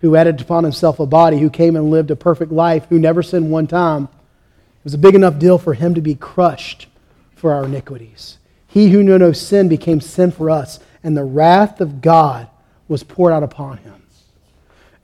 who 0.00 0.16
added 0.16 0.40
upon 0.40 0.64
himself 0.64 1.00
a 1.00 1.06
body, 1.06 1.38
who 1.38 1.50
came 1.50 1.76
and 1.76 1.90
lived 1.90 2.10
a 2.10 2.16
perfect 2.16 2.52
life, 2.52 2.86
who 2.88 2.98
never 2.98 3.22
sinned 3.22 3.50
one 3.50 3.66
time, 3.66 4.04
it 4.04 4.84
was 4.84 4.94
a 4.94 4.98
big 4.98 5.14
enough 5.14 5.38
deal 5.38 5.58
for 5.58 5.74
him 5.74 5.94
to 5.94 6.00
be 6.00 6.14
crushed 6.14 6.86
for 7.34 7.52
our 7.52 7.64
iniquities. 7.64 8.38
He 8.66 8.90
who 8.90 9.02
knew 9.02 9.18
no 9.18 9.32
sin 9.32 9.68
became 9.68 10.00
sin 10.00 10.30
for 10.30 10.50
us, 10.50 10.80
and 11.04 11.16
the 11.16 11.24
wrath 11.24 11.80
of 11.80 12.00
God 12.00 12.48
was 12.88 13.02
poured 13.02 13.32
out 13.32 13.42
upon 13.42 13.78
him. 13.78 14.02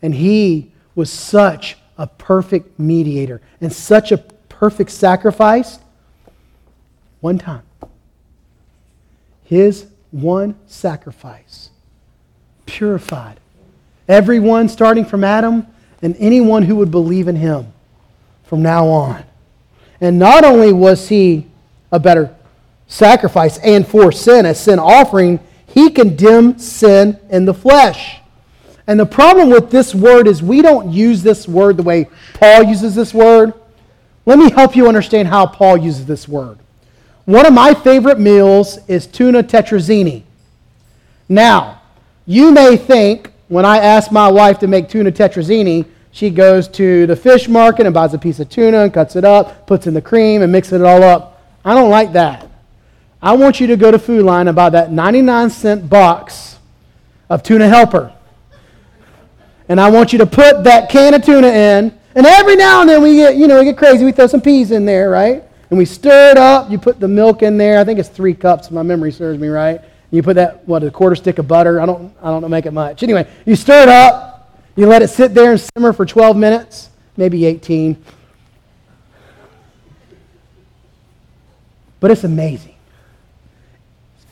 And 0.00 0.14
he 0.14 0.72
was 0.98 1.12
such 1.12 1.76
a 1.96 2.08
perfect 2.08 2.76
mediator 2.76 3.40
and 3.60 3.72
such 3.72 4.10
a 4.10 4.18
perfect 4.48 4.90
sacrifice. 4.90 5.78
One 7.20 7.38
time. 7.38 7.62
His 9.44 9.86
one 10.10 10.56
sacrifice 10.66 11.70
purified 12.66 13.38
everyone 14.08 14.68
starting 14.68 15.04
from 15.04 15.22
Adam 15.22 15.68
and 16.02 16.16
anyone 16.18 16.64
who 16.64 16.74
would 16.74 16.90
believe 16.90 17.28
in 17.28 17.36
him 17.36 17.72
from 18.42 18.62
now 18.62 18.88
on. 18.88 19.22
And 20.00 20.18
not 20.18 20.44
only 20.44 20.72
was 20.72 21.08
he 21.08 21.46
a 21.92 22.00
better 22.00 22.34
sacrifice 22.88 23.56
and 23.58 23.86
for 23.86 24.10
sin, 24.10 24.46
a 24.46 24.54
sin 24.54 24.80
offering, 24.80 25.38
he 25.68 25.90
condemned 25.90 26.60
sin 26.60 27.20
in 27.30 27.44
the 27.44 27.54
flesh. 27.54 28.20
And 28.88 28.98
the 28.98 29.06
problem 29.06 29.50
with 29.50 29.70
this 29.70 29.94
word 29.94 30.26
is 30.26 30.42
we 30.42 30.62
don't 30.62 30.90
use 30.90 31.22
this 31.22 31.46
word 31.46 31.76
the 31.76 31.82
way 31.82 32.08
Paul 32.32 32.62
uses 32.62 32.94
this 32.94 33.12
word. 33.12 33.52
Let 34.24 34.38
me 34.38 34.50
help 34.50 34.74
you 34.74 34.88
understand 34.88 35.28
how 35.28 35.46
Paul 35.46 35.76
uses 35.76 36.06
this 36.06 36.26
word. 36.26 36.58
One 37.26 37.44
of 37.44 37.52
my 37.52 37.74
favorite 37.74 38.18
meals 38.18 38.78
is 38.88 39.06
tuna 39.06 39.42
tetrazzini. 39.42 40.22
Now, 41.28 41.82
you 42.24 42.50
may 42.50 42.78
think 42.78 43.30
when 43.48 43.66
I 43.66 43.76
ask 43.76 44.10
my 44.10 44.30
wife 44.30 44.58
to 44.60 44.66
make 44.66 44.88
tuna 44.88 45.12
tetrazzini, 45.12 45.84
she 46.10 46.30
goes 46.30 46.66
to 46.68 47.06
the 47.06 47.14
fish 47.14 47.46
market 47.46 47.84
and 47.84 47.94
buys 47.94 48.14
a 48.14 48.18
piece 48.18 48.40
of 48.40 48.48
tuna 48.48 48.84
and 48.84 48.94
cuts 48.94 49.16
it 49.16 49.24
up, 49.24 49.66
puts 49.66 49.86
in 49.86 49.92
the 49.92 50.00
cream, 50.00 50.40
and 50.40 50.50
mixes 50.50 50.80
it 50.80 50.82
all 50.82 51.02
up. 51.02 51.42
I 51.62 51.74
don't 51.74 51.90
like 51.90 52.12
that. 52.12 52.48
I 53.20 53.36
want 53.36 53.60
you 53.60 53.66
to 53.66 53.76
go 53.76 53.90
to 53.90 53.98
Food 53.98 54.24
Lion 54.24 54.48
and 54.48 54.56
buy 54.56 54.70
that 54.70 54.90
99 54.90 55.50
cent 55.50 55.90
box 55.90 56.58
of 57.28 57.42
tuna 57.42 57.68
helper 57.68 58.14
and 59.68 59.80
I 59.80 59.90
want 59.90 60.12
you 60.12 60.18
to 60.18 60.26
put 60.26 60.64
that 60.64 60.88
can 60.88 61.14
of 61.14 61.22
tuna 61.22 61.48
in. 61.48 61.98
And 62.14 62.26
every 62.26 62.56
now 62.56 62.80
and 62.80 62.90
then 62.90 63.02
we 63.02 63.16
get, 63.16 63.36
you 63.36 63.46
know, 63.46 63.58
we 63.58 63.64
get 63.64 63.76
crazy. 63.76 64.04
We 64.04 64.12
throw 64.12 64.26
some 64.26 64.40
peas 64.40 64.70
in 64.70 64.84
there, 64.84 65.10
right? 65.10 65.44
And 65.70 65.78
we 65.78 65.84
stir 65.84 66.30
it 66.30 66.38
up. 66.38 66.70
You 66.70 66.78
put 66.78 66.98
the 66.98 67.08
milk 67.08 67.42
in 67.42 67.58
there. 67.58 67.78
I 67.78 67.84
think 67.84 67.98
it's 67.98 68.08
three 68.08 68.34
cups. 68.34 68.66
If 68.66 68.72
my 68.72 68.82
memory 68.82 69.12
serves 69.12 69.38
me 69.38 69.48
right. 69.48 69.78
And 69.78 69.88
you 70.10 70.22
put 70.22 70.36
that 70.36 70.66
what 70.66 70.82
a 70.82 70.90
quarter 70.90 71.14
stick 71.14 71.38
of 71.38 71.46
butter. 71.46 71.80
I 71.80 71.86
don't, 71.86 72.14
I 72.22 72.30
don't 72.30 72.50
make 72.50 72.66
it 72.66 72.72
much. 72.72 73.02
Anyway, 73.02 73.28
you 73.44 73.54
stir 73.54 73.82
it 73.82 73.88
up. 73.88 74.58
You 74.74 74.86
let 74.86 75.02
it 75.02 75.08
sit 75.08 75.34
there 75.34 75.52
and 75.52 75.60
simmer 75.60 75.92
for 75.92 76.06
12 76.06 76.36
minutes, 76.36 76.88
maybe 77.16 77.44
18. 77.44 78.02
But 82.00 82.12
it's 82.12 82.24
amazing. 82.24 82.76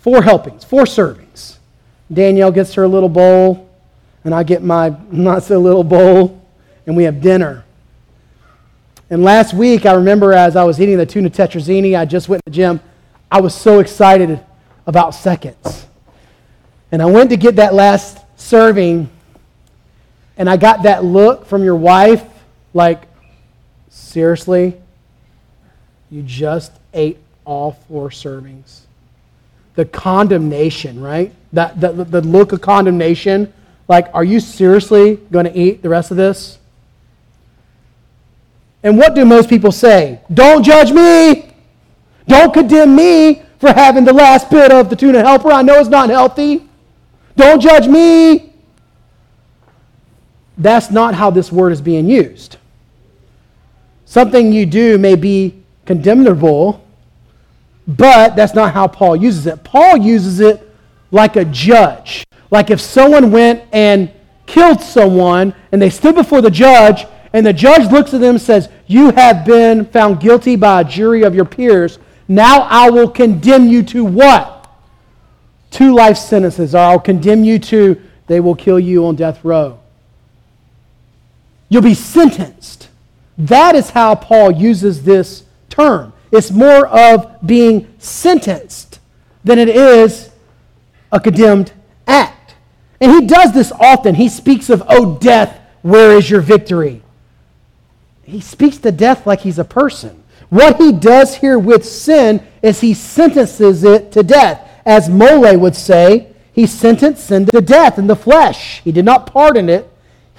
Four 0.01 0.22
helpings, 0.22 0.62
four 0.62 0.85
servings. 0.85 1.57
Danielle 2.12 2.53
gets 2.53 2.75
her 2.75 2.87
little 2.87 3.09
bowl 3.09 3.66
and 4.27 4.35
I 4.35 4.43
get 4.43 4.61
my 4.61 4.95
not 5.11 5.45
so 5.45 5.59
little 5.59 5.85
bowl, 5.85 6.43
and 6.85 6.97
we 6.97 7.05
have 7.05 7.23
dinner. 7.23 7.65
And 9.09 9.23
last 9.23 9.55
week, 9.55 9.87
I 9.87 9.95
remember 9.95 10.33
as 10.33 10.57
I 10.57 10.65
was 10.65 10.81
eating 10.81 10.99
the 10.99 11.07
tuna 11.07 11.31
tetrazzini, 11.31 11.97
I 11.97 12.05
just 12.05 12.29
went 12.29 12.45
to 12.45 12.51
the 12.51 12.55
gym. 12.55 12.81
I 13.31 13.41
was 13.41 13.55
so 13.55 13.79
excited 13.79 14.41
about 14.85 15.15
seconds. 15.15 15.87
And 16.91 17.01
I 17.01 17.07
went 17.07 17.31
to 17.31 17.37
get 17.37 17.57
that 17.57 17.73
last 17.73 18.19
serving, 18.37 19.09
and 20.37 20.51
I 20.51 20.57
got 20.57 20.83
that 20.83 21.05
look 21.05 21.47
from 21.47 21.62
your 21.62 21.77
wife 21.77 22.25
like, 22.75 23.03
seriously? 23.91 24.75
You 26.11 26.23
just 26.23 26.73
ate 26.93 27.19
all 27.45 27.73
four 27.87 28.11
servings. 28.11 28.81
The 29.77 29.85
condemnation, 29.85 31.01
right? 31.01 31.33
That, 31.53 31.81
the, 31.81 31.93
the 31.93 32.23
look 32.23 32.51
of 32.51 32.61
condemnation 32.61 33.53
like, 33.88 34.09
are 34.14 34.25
you 34.25 34.40
seriously 34.40 35.16
going 35.31 35.46
to 35.46 35.57
eat 35.57 35.83
the 35.83 35.88
rest 35.88 36.11
of 36.11 36.16
this? 36.16 36.59
And 38.83 38.99
what 38.99 39.14
do 39.14 39.25
most 39.25 39.49
people 39.49 39.72
say? 39.72 40.20
Don't 40.33 40.62
judge 40.62 40.92
me. 40.92 41.53
Don't 42.29 42.53
condemn 42.53 42.94
me 42.94 43.42
for 43.59 43.72
having 43.72 44.05
the 44.05 44.12
last 44.12 44.51
bit 44.51 44.70
of 44.70 44.90
the 44.90 44.96
tuna 44.96 45.20
helper. 45.20 45.51
I 45.51 45.62
know 45.62 45.79
it's 45.79 45.88
not 45.88 46.09
healthy. 46.09 46.68
Don't 47.37 47.61
judge 47.61 47.87
me. 47.87 48.53
That's 50.59 50.90
not 50.90 51.14
how 51.14 51.31
this 51.31 51.53
word 51.53 51.72
is 51.72 51.81
being 51.81 52.09
used. 52.09 52.57
Something 54.05 54.53
you 54.53 54.66
do 54.66 54.99
may 54.99 55.14
be 55.14 55.62
condemnable, 55.85 56.85
but 57.87 58.37
that's 58.37 58.55
not 58.55 58.72
how 58.72 58.88
Paul 58.88 59.16
uses 59.16 59.46
it. 59.46 59.62
Paul 59.64 59.99
uses 59.99 60.40
it 60.40 60.66
like 61.17 61.35
a 61.35 61.45
judge. 61.45 62.25
Like 62.51 62.71
if 62.71 62.81
someone 62.81 63.33
went 63.33 63.65
and 63.73 64.11
killed 64.47 64.81
someone 64.81 65.55
and 65.73 65.83
they 65.83 65.91
stood 65.91 66.15
before 66.15 66.41
the 66.41 66.51
judge 66.51 67.07
and 67.33 67.45
the 67.45 67.53
judge 67.53 67.91
looks 67.91 68.15
at 68.15 68.21
them 68.21 68.37
and 68.37 68.41
says, 68.41 68.69
You 68.87 69.11
have 69.11 69.45
been 69.45 69.85
found 69.87 70.21
guilty 70.21 70.55
by 70.55 70.83
a 70.83 70.85
jury 70.85 71.23
of 71.25 71.35
your 71.35 71.45
peers. 71.45 71.99
Now 72.29 72.61
I 72.63 72.91
will 72.91 73.11
condemn 73.11 73.69
you 73.69 73.83
to 73.85 74.05
what? 74.05 74.71
Two 75.71 75.95
life 75.95 76.17
sentences, 76.17 76.75
or 76.75 76.79
I'll 76.79 77.01
condemn 77.01 77.45
you 77.45 77.59
to, 77.59 78.01
they 78.27 78.41
will 78.41 78.55
kill 78.55 78.79
you 78.79 79.07
on 79.07 79.17
death 79.17 79.45
row. 79.45 79.79
You'll 81.69 81.83
be 81.83 81.95
sentenced. 81.95 82.89
That 83.37 83.75
is 83.75 83.91
how 83.91 84.15
Paul 84.15 84.53
uses 84.53 85.03
this 85.03 85.45
term. 85.69 86.13
It's 86.33 86.51
more 86.51 86.87
of 86.87 87.37
being 87.45 87.93
sentenced 87.99 89.01
than 89.45 89.59
it 89.59 89.69
is 89.69 90.31
a 91.12 91.21
condemned 91.21 91.73
act. 92.07 92.55
And 93.01 93.12
he 93.12 93.27
does 93.27 93.53
this 93.53 93.73
often. 93.73 94.14
He 94.14 94.29
speaks 94.29 94.71
of, 94.71 94.83
Oh, 94.88 95.19
death, 95.19 95.61
where 95.83 96.16
is 96.16 96.31
your 96.31 96.40
victory? 96.40 97.03
He 98.25 98.40
speaks 98.40 98.79
to 98.79 98.90
death 98.90 99.27
like 99.27 99.40
he's 99.40 99.59
a 99.59 99.64
person. 99.64 100.25
What 100.49 100.77
he 100.77 100.92
does 100.92 101.37
here 101.37 101.59
with 101.59 101.85
sin 101.85 102.45
is 102.62 102.81
he 102.81 102.95
sentences 102.95 103.85
it 103.85 104.12
to 104.12 104.23
death. 104.23 104.69
As 104.85 105.09
Mole 105.09 105.59
would 105.59 105.77
say, 105.77 106.29
he 106.53 106.66
sentenced 106.66 107.27
sin 107.27 107.47
to 107.47 107.61
death 107.61 107.99
in 107.99 108.07
the 108.07 108.16
flesh. 108.16 108.81
He 108.83 108.92
did 108.92 109.05
not 109.05 109.27
pardon 109.27 109.69
it, 109.69 109.90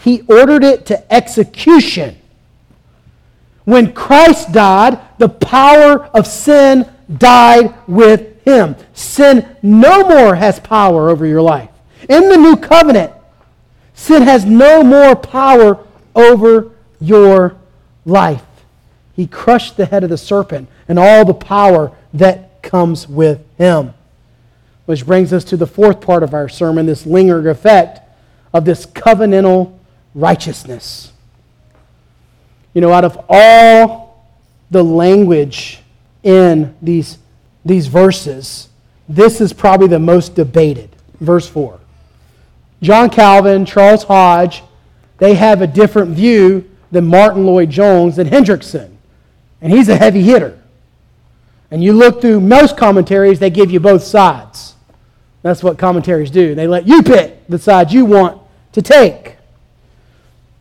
he 0.03 0.21
ordered 0.27 0.63
it 0.63 0.85
to 0.87 1.13
execution. 1.13 2.17
When 3.65 3.93
Christ 3.93 4.53
died, 4.53 4.99
the 5.17 5.29
power 5.29 6.05
of 6.07 6.25
sin 6.25 6.89
died 7.15 7.73
with 7.87 8.43
him. 8.43 8.75
Sin 8.93 9.55
no 9.61 10.07
more 10.07 10.35
has 10.35 10.59
power 10.59 11.09
over 11.09 11.25
your 11.25 11.41
life. 11.41 11.69
In 12.09 12.29
the 12.29 12.37
new 12.37 12.55
covenant, 12.55 13.11
sin 13.93 14.23
has 14.23 14.45
no 14.45 14.83
more 14.83 15.15
power 15.15 15.85
over 16.15 16.71
your 16.99 17.55
life. 18.05 18.43
he 19.15 19.27
crushed 19.27 19.77
the 19.77 19.85
head 19.85 20.03
of 20.03 20.09
the 20.11 20.17
serpent 20.17 20.69
and 20.87 20.99
all 20.99 21.25
the 21.25 21.33
power 21.33 21.91
that 22.13 22.61
comes 22.61 23.07
with 23.07 23.43
him. 23.57 23.93
Which 24.85 25.05
brings 25.05 25.33
us 25.33 25.43
to 25.45 25.57
the 25.57 25.67
fourth 25.67 26.01
part 26.01 26.23
of 26.23 26.33
our 26.33 26.47
sermon 26.47 26.85
this 26.85 27.05
lingering 27.05 27.47
effect 27.47 27.99
of 28.53 28.63
this 28.63 28.85
covenantal 28.85 29.77
righteousness. 30.13 31.11
You 32.73 32.81
know, 32.81 32.93
out 32.93 33.05
of 33.05 33.25
all 33.27 34.27
the 34.69 34.83
language 34.83 35.81
in 36.27 36.75
these, 36.81 37.17
these 37.63 37.87
verses, 37.87 38.67
this 39.07 39.39
is 39.39 39.53
probably 39.53 39.87
the 39.87 39.97
most 39.97 40.35
debated. 40.35 40.89
Verse 41.21 41.47
4. 41.47 41.79
John 42.81 43.09
Calvin, 43.09 43.65
Charles 43.65 44.03
Hodge, 44.03 44.61
they 45.19 45.35
have 45.35 45.61
a 45.61 45.67
different 45.67 46.11
view 46.11 46.69
than 46.91 47.07
Martyn 47.07 47.45
Lloyd-Jones 47.45 48.19
and 48.19 48.29
Hendriksen. 48.29 48.97
And 49.61 49.71
he's 49.71 49.87
a 49.87 49.95
heavy 49.95 50.21
hitter. 50.21 50.59
And 51.71 51.81
you 51.81 51.93
look 51.93 52.19
through 52.19 52.41
most 52.41 52.75
commentaries, 52.75 53.39
they 53.39 53.49
give 53.49 53.71
you 53.71 53.79
both 53.79 54.03
sides. 54.03 54.75
That's 55.43 55.63
what 55.63 55.77
commentaries 55.77 56.29
do. 56.29 56.55
They 56.55 56.67
let 56.67 56.87
you 56.87 57.03
pick 57.03 57.47
the 57.47 57.57
side 57.57 57.93
you 57.93 58.03
want 58.03 58.41
to 58.73 58.81
take. 58.81 59.37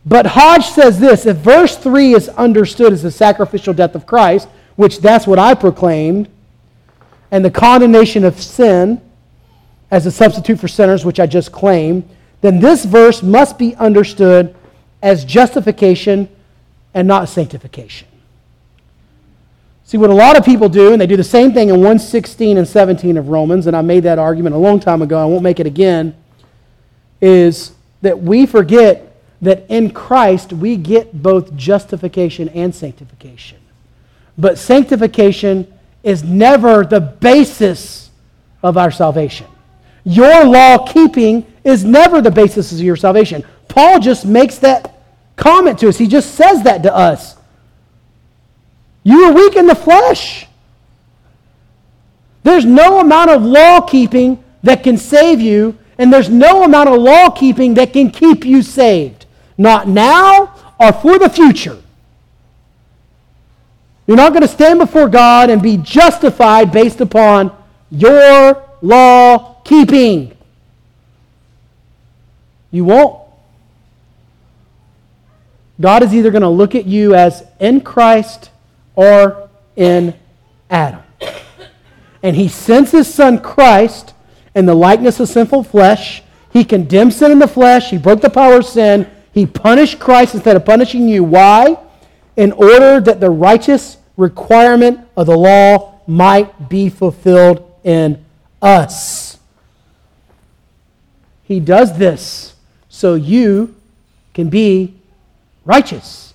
But 0.05 0.27
Hodge 0.27 0.65
says 0.65 0.97
this 0.97 1.25
if 1.25 1.35
verse 1.37 1.75
3 1.75 2.13
is 2.13 2.29
understood 2.29 2.93
as 2.93 3.03
the 3.03 3.11
sacrificial 3.11 3.73
death 3.73 3.95
of 3.95 4.05
Christ, 4.05 4.47
which 4.77 4.99
that's 4.99 5.27
what 5.27 5.37
I 5.37 5.53
proclaimed, 5.53 6.29
and 7.29 7.43
the 7.43 7.51
condemnation 7.51 8.23
of 8.23 8.41
sin 8.41 9.01
as 9.91 10.05
a 10.05 10.11
substitute 10.11 10.59
for 10.59 10.67
sinners, 10.67 11.03
which 11.03 11.19
I 11.19 11.27
just 11.27 11.51
claimed, 11.51 12.07
then 12.41 12.59
this 12.59 12.85
verse 12.85 13.21
must 13.21 13.57
be 13.57 13.75
understood 13.75 14.55
as 15.01 15.25
justification 15.25 16.29
and 16.93 17.07
not 17.07 17.27
sanctification. 17.27 18.07
See, 19.83 19.97
what 19.97 20.09
a 20.09 20.13
lot 20.13 20.37
of 20.37 20.45
people 20.45 20.69
do, 20.69 20.91
and 20.91 21.01
they 21.01 21.07
do 21.07 21.15
the 21.17 21.23
same 21.23 21.53
thing 21.53 21.69
in 21.69 21.75
116 21.75 22.57
and 22.57 22.67
17 22.67 23.17
of 23.17 23.29
Romans, 23.29 23.67
and 23.67 23.75
I 23.75 23.81
made 23.81 24.03
that 24.03 24.19
argument 24.19 24.55
a 24.55 24.57
long 24.57 24.79
time 24.79 25.01
ago, 25.01 25.17
I 25.17 25.25
won't 25.25 25.43
make 25.43 25.59
it 25.59 25.67
again, 25.67 26.15
is 27.21 27.71
that 28.01 28.21
we 28.21 28.45
forget 28.45 29.15
that 29.41 29.65
in 29.69 29.91
Christ 29.91 30.53
we 30.53 30.75
get 30.75 31.21
both 31.23 31.55
justification 31.55 32.49
and 32.49 32.75
sanctification. 32.75 33.59
But 34.37 34.57
sanctification 34.57 35.71
is 36.03 36.23
never 36.23 36.85
the 36.85 36.99
basis 36.99 38.11
of 38.61 38.77
our 38.77 38.91
salvation. 38.91 39.47
Your 40.03 40.45
law 40.45 40.85
keeping 40.85 41.45
is 41.63 41.83
never 41.83 42.21
the 42.21 42.31
basis 42.31 42.71
of 42.71 42.79
your 42.79 42.95
salvation. 42.95 43.43
Paul 43.67 43.99
just 43.99 44.25
makes 44.25 44.57
that 44.59 45.01
comment 45.35 45.79
to 45.79 45.89
us. 45.89 45.97
He 45.97 46.07
just 46.07 46.35
says 46.35 46.63
that 46.63 46.83
to 46.83 46.95
us. 46.95 47.35
You 49.03 49.23
are 49.23 49.33
weak 49.33 49.55
in 49.55 49.67
the 49.67 49.75
flesh. 49.75 50.47
There's 52.43 52.65
no 52.65 52.99
amount 52.99 53.29
of 53.29 53.43
law 53.43 53.81
keeping 53.81 54.43
that 54.63 54.83
can 54.83 54.97
save 54.97 55.41
you, 55.41 55.77
and 55.97 56.11
there's 56.11 56.29
no 56.29 56.63
amount 56.63 56.89
of 56.89 57.01
law 57.01 57.29
keeping 57.29 57.73
that 57.73 57.93
can 57.93 58.09
keep 58.09 58.45
you 58.45 58.61
saved. 58.61 59.25
Not 59.57 59.87
now 59.87 60.73
or 60.79 60.93
for 60.93 61.19
the 61.19 61.29
future. 61.29 61.81
You're 64.07 64.17
not 64.17 64.31
going 64.31 64.41
to 64.41 64.47
stand 64.47 64.79
before 64.79 65.09
God 65.09 65.49
and 65.49 65.61
be 65.61 65.75
justified 65.77 66.71
based 66.71 67.01
upon 67.01 67.55
your 67.91 68.63
law 68.81 69.61
keeping. 69.63 70.35
You 72.71 72.85
won't. 72.85 73.21
God 75.79 76.03
is 76.03 76.13
either 76.13 76.31
going 76.31 76.41
to 76.41 76.49
look 76.49 76.73
at 76.73 76.85
you 76.85 77.13
as 77.13 77.43
in 77.59 77.81
Christ 77.81 78.49
or 78.95 79.49
in 79.75 80.13
Adam. 80.69 81.03
And 82.23 82.35
he 82.35 82.47
sends 82.47 82.91
his 82.91 83.13
son 83.13 83.39
Christ 83.39 84.13
in 84.55 84.65
the 84.65 84.73
likeness 84.73 85.19
of 85.19 85.27
sinful 85.29 85.63
flesh. 85.63 86.23
He 86.51 86.63
condemned 86.63 87.13
sin 87.13 87.31
in 87.31 87.39
the 87.39 87.47
flesh. 87.47 87.91
He 87.91 87.97
broke 87.97 88.21
the 88.21 88.29
power 88.29 88.57
of 88.57 88.65
sin. 88.65 89.07
He 89.33 89.45
punished 89.45 89.99
Christ 89.99 90.33
instead 90.33 90.55
of 90.55 90.65
punishing 90.65 91.07
you. 91.07 91.23
Why? 91.23 91.77
In 92.37 92.53
order 92.53 93.01
that 93.01 93.19
the 93.19 93.29
righteous 93.29 93.97
requirement 94.15 95.01
of 95.17 95.27
the 95.27 95.37
law 95.37 95.99
might 96.07 96.69
be 96.69 96.87
fulfilled 96.89 97.69
in 97.83 98.23
us. 98.61 99.37
He 101.43 101.59
does 101.59 101.97
this 101.97 102.55
so 102.89 103.15
you 103.15 103.75
can 104.33 104.49
be 104.49 104.95
righteous. 105.65 106.33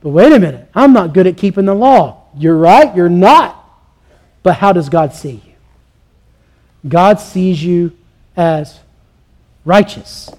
But 0.00 0.10
wait 0.10 0.32
a 0.32 0.38
minute, 0.38 0.68
I'm 0.74 0.92
not 0.92 1.12
good 1.12 1.26
at 1.26 1.36
keeping 1.36 1.64
the 1.64 1.74
law. 1.74 2.24
You're 2.36 2.56
right, 2.56 2.94
you're 2.94 3.08
not. 3.08 3.54
But 4.42 4.54
how 4.56 4.72
does 4.72 4.88
God 4.88 5.12
see 5.12 5.42
you? 5.44 6.88
God 6.88 7.20
sees 7.20 7.62
you 7.62 7.92
as 8.36 8.80
righteous. 9.64 10.30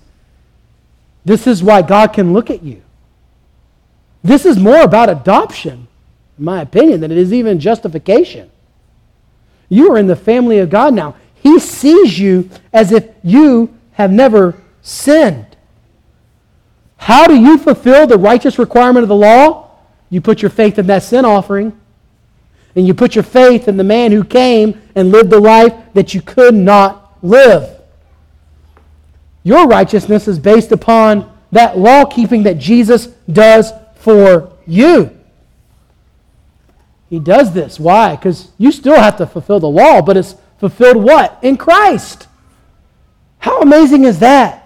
This 1.25 1.45
is 1.45 1.61
why 1.61 1.81
God 1.81 2.13
can 2.13 2.33
look 2.33 2.49
at 2.49 2.63
you. 2.63 2.81
This 4.23 4.45
is 4.45 4.57
more 4.59 4.81
about 4.81 5.09
adoption, 5.09 5.87
in 6.37 6.45
my 6.45 6.61
opinion, 6.61 7.01
than 7.01 7.11
it 7.11 7.17
is 7.17 7.33
even 7.33 7.59
justification. 7.59 8.49
You 9.69 9.91
are 9.91 9.97
in 9.97 10.07
the 10.07 10.15
family 10.15 10.59
of 10.59 10.69
God 10.69 10.93
now. 10.93 11.15
He 11.35 11.59
sees 11.59 12.19
you 12.19 12.49
as 12.73 12.91
if 12.91 13.07
you 13.23 13.73
have 13.93 14.11
never 14.11 14.61
sinned. 14.81 15.45
How 16.97 17.27
do 17.27 17.39
you 17.39 17.57
fulfill 17.57 18.07
the 18.07 18.17
righteous 18.17 18.59
requirement 18.59 19.03
of 19.03 19.09
the 19.09 19.15
law? 19.15 19.71
You 20.09 20.21
put 20.21 20.41
your 20.41 20.51
faith 20.51 20.77
in 20.79 20.87
that 20.87 21.03
sin 21.03 21.23
offering. 21.23 21.79
And 22.75 22.85
you 22.85 22.93
put 22.93 23.15
your 23.15 23.23
faith 23.23 23.67
in 23.67 23.77
the 23.77 23.83
man 23.83 24.11
who 24.11 24.23
came 24.23 24.81
and 24.95 25.11
lived 25.11 25.29
the 25.29 25.39
life 25.39 25.73
that 25.93 26.13
you 26.13 26.21
could 26.21 26.53
not 26.53 27.17
live. 27.21 27.79
Your 29.43 29.67
righteousness 29.67 30.27
is 30.27 30.39
based 30.39 30.71
upon 30.71 31.31
that 31.51 31.77
law 31.77 32.05
keeping 32.05 32.43
that 32.43 32.57
Jesus 32.57 33.07
does 33.31 33.71
for 33.99 34.51
you. 34.65 35.15
He 37.09 37.19
does 37.19 37.53
this. 37.53 37.79
Why? 37.79 38.15
Because 38.15 38.51
you 38.57 38.71
still 38.71 38.95
have 38.95 39.17
to 39.17 39.27
fulfill 39.27 39.59
the 39.59 39.69
law, 39.69 40.01
but 40.01 40.17
it's 40.17 40.35
fulfilled 40.59 40.97
what? 40.97 41.39
In 41.41 41.57
Christ. 41.57 42.27
How 43.39 43.61
amazing 43.61 44.03
is 44.03 44.19
that? 44.19 44.59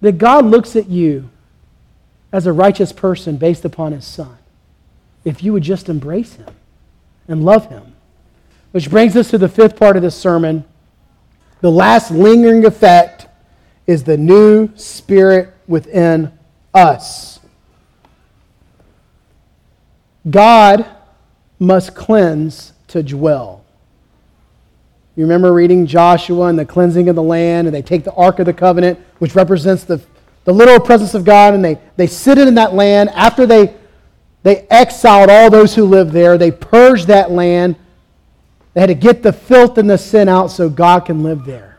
that 0.00 0.18
God 0.18 0.44
looks 0.46 0.76
at 0.76 0.88
you 0.88 1.28
as 2.32 2.46
a 2.46 2.52
righteous 2.52 2.92
person 2.92 3.36
based 3.36 3.64
upon 3.64 3.92
his 3.92 4.04
son. 4.04 4.36
If 5.24 5.42
you 5.42 5.52
would 5.52 5.62
just 5.62 5.88
embrace 5.88 6.34
him 6.34 6.54
and 7.26 7.44
love 7.44 7.68
him. 7.68 7.94
Which 8.70 8.90
brings 8.90 9.16
us 9.16 9.30
to 9.30 9.38
the 9.38 9.48
fifth 9.48 9.76
part 9.76 9.96
of 9.96 10.02
this 10.02 10.14
sermon. 10.14 10.64
The 11.60 11.70
last 11.70 12.10
lingering 12.10 12.64
effect 12.64 13.26
is 13.86 14.04
the 14.04 14.16
new 14.16 14.70
spirit 14.76 15.54
within 15.66 16.32
us. 16.74 17.37
God 20.30 20.86
must 21.58 21.94
cleanse 21.94 22.72
to 22.88 23.02
dwell. 23.02 23.64
You 25.16 25.24
remember 25.24 25.52
reading 25.52 25.86
Joshua 25.86 26.46
and 26.46 26.58
the 26.58 26.64
cleansing 26.64 27.08
of 27.08 27.16
the 27.16 27.22
land, 27.22 27.66
and 27.66 27.74
they 27.74 27.82
take 27.82 28.04
the 28.04 28.14
Ark 28.14 28.38
of 28.38 28.46
the 28.46 28.52
Covenant, 28.52 29.00
which 29.18 29.34
represents 29.34 29.82
the, 29.82 30.00
the 30.44 30.52
literal 30.52 30.78
presence 30.78 31.14
of 31.14 31.24
God, 31.24 31.54
and 31.54 31.64
they, 31.64 31.78
they 31.96 32.06
sit 32.06 32.38
in 32.38 32.54
that 32.54 32.74
land. 32.74 33.10
After 33.10 33.44
they, 33.44 33.74
they 34.44 34.66
exiled 34.70 35.28
all 35.28 35.50
those 35.50 35.74
who 35.74 35.84
lived 35.84 36.12
there, 36.12 36.38
they 36.38 36.52
purged 36.52 37.08
that 37.08 37.32
land. 37.32 37.74
They 38.74 38.80
had 38.80 38.86
to 38.86 38.94
get 38.94 39.24
the 39.24 39.32
filth 39.32 39.76
and 39.76 39.90
the 39.90 39.98
sin 39.98 40.28
out 40.28 40.52
so 40.52 40.70
God 40.70 41.00
can 41.00 41.24
live 41.24 41.44
there. 41.44 41.78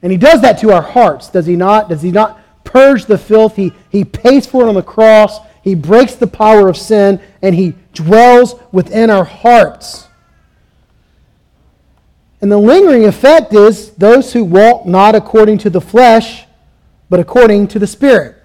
And 0.00 0.12
He 0.12 0.18
does 0.18 0.40
that 0.42 0.60
to 0.60 0.70
our 0.70 0.82
hearts, 0.82 1.28
does 1.28 1.46
He 1.46 1.56
not? 1.56 1.88
Does 1.88 2.02
He 2.02 2.12
not 2.12 2.40
purge 2.62 3.06
the 3.06 3.18
filth? 3.18 3.56
He, 3.56 3.72
he 3.90 4.04
pays 4.04 4.46
for 4.46 4.62
it 4.64 4.68
on 4.68 4.76
the 4.76 4.82
cross. 4.82 5.40
He 5.66 5.74
breaks 5.74 6.14
the 6.14 6.28
power 6.28 6.68
of 6.68 6.76
sin, 6.76 7.20
and 7.42 7.52
He 7.52 7.74
dwells 7.92 8.54
within 8.70 9.10
our 9.10 9.24
hearts. 9.24 10.06
And 12.40 12.52
the 12.52 12.56
lingering 12.56 13.04
effect 13.04 13.52
is 13.52 13.90
those 13.94 14.32
who 14.32 14.44
walk 14.44 14.86
not 14.86 15.16
according 15.16 15.58
to 15.58 15.70
the 15.70 15.80
flesh, 15.80 16.44
but 17.10 17.18
according 17.18 17.66
to 17.66 17.80
the 17.80 17.86
Spirit. 17.88 18.36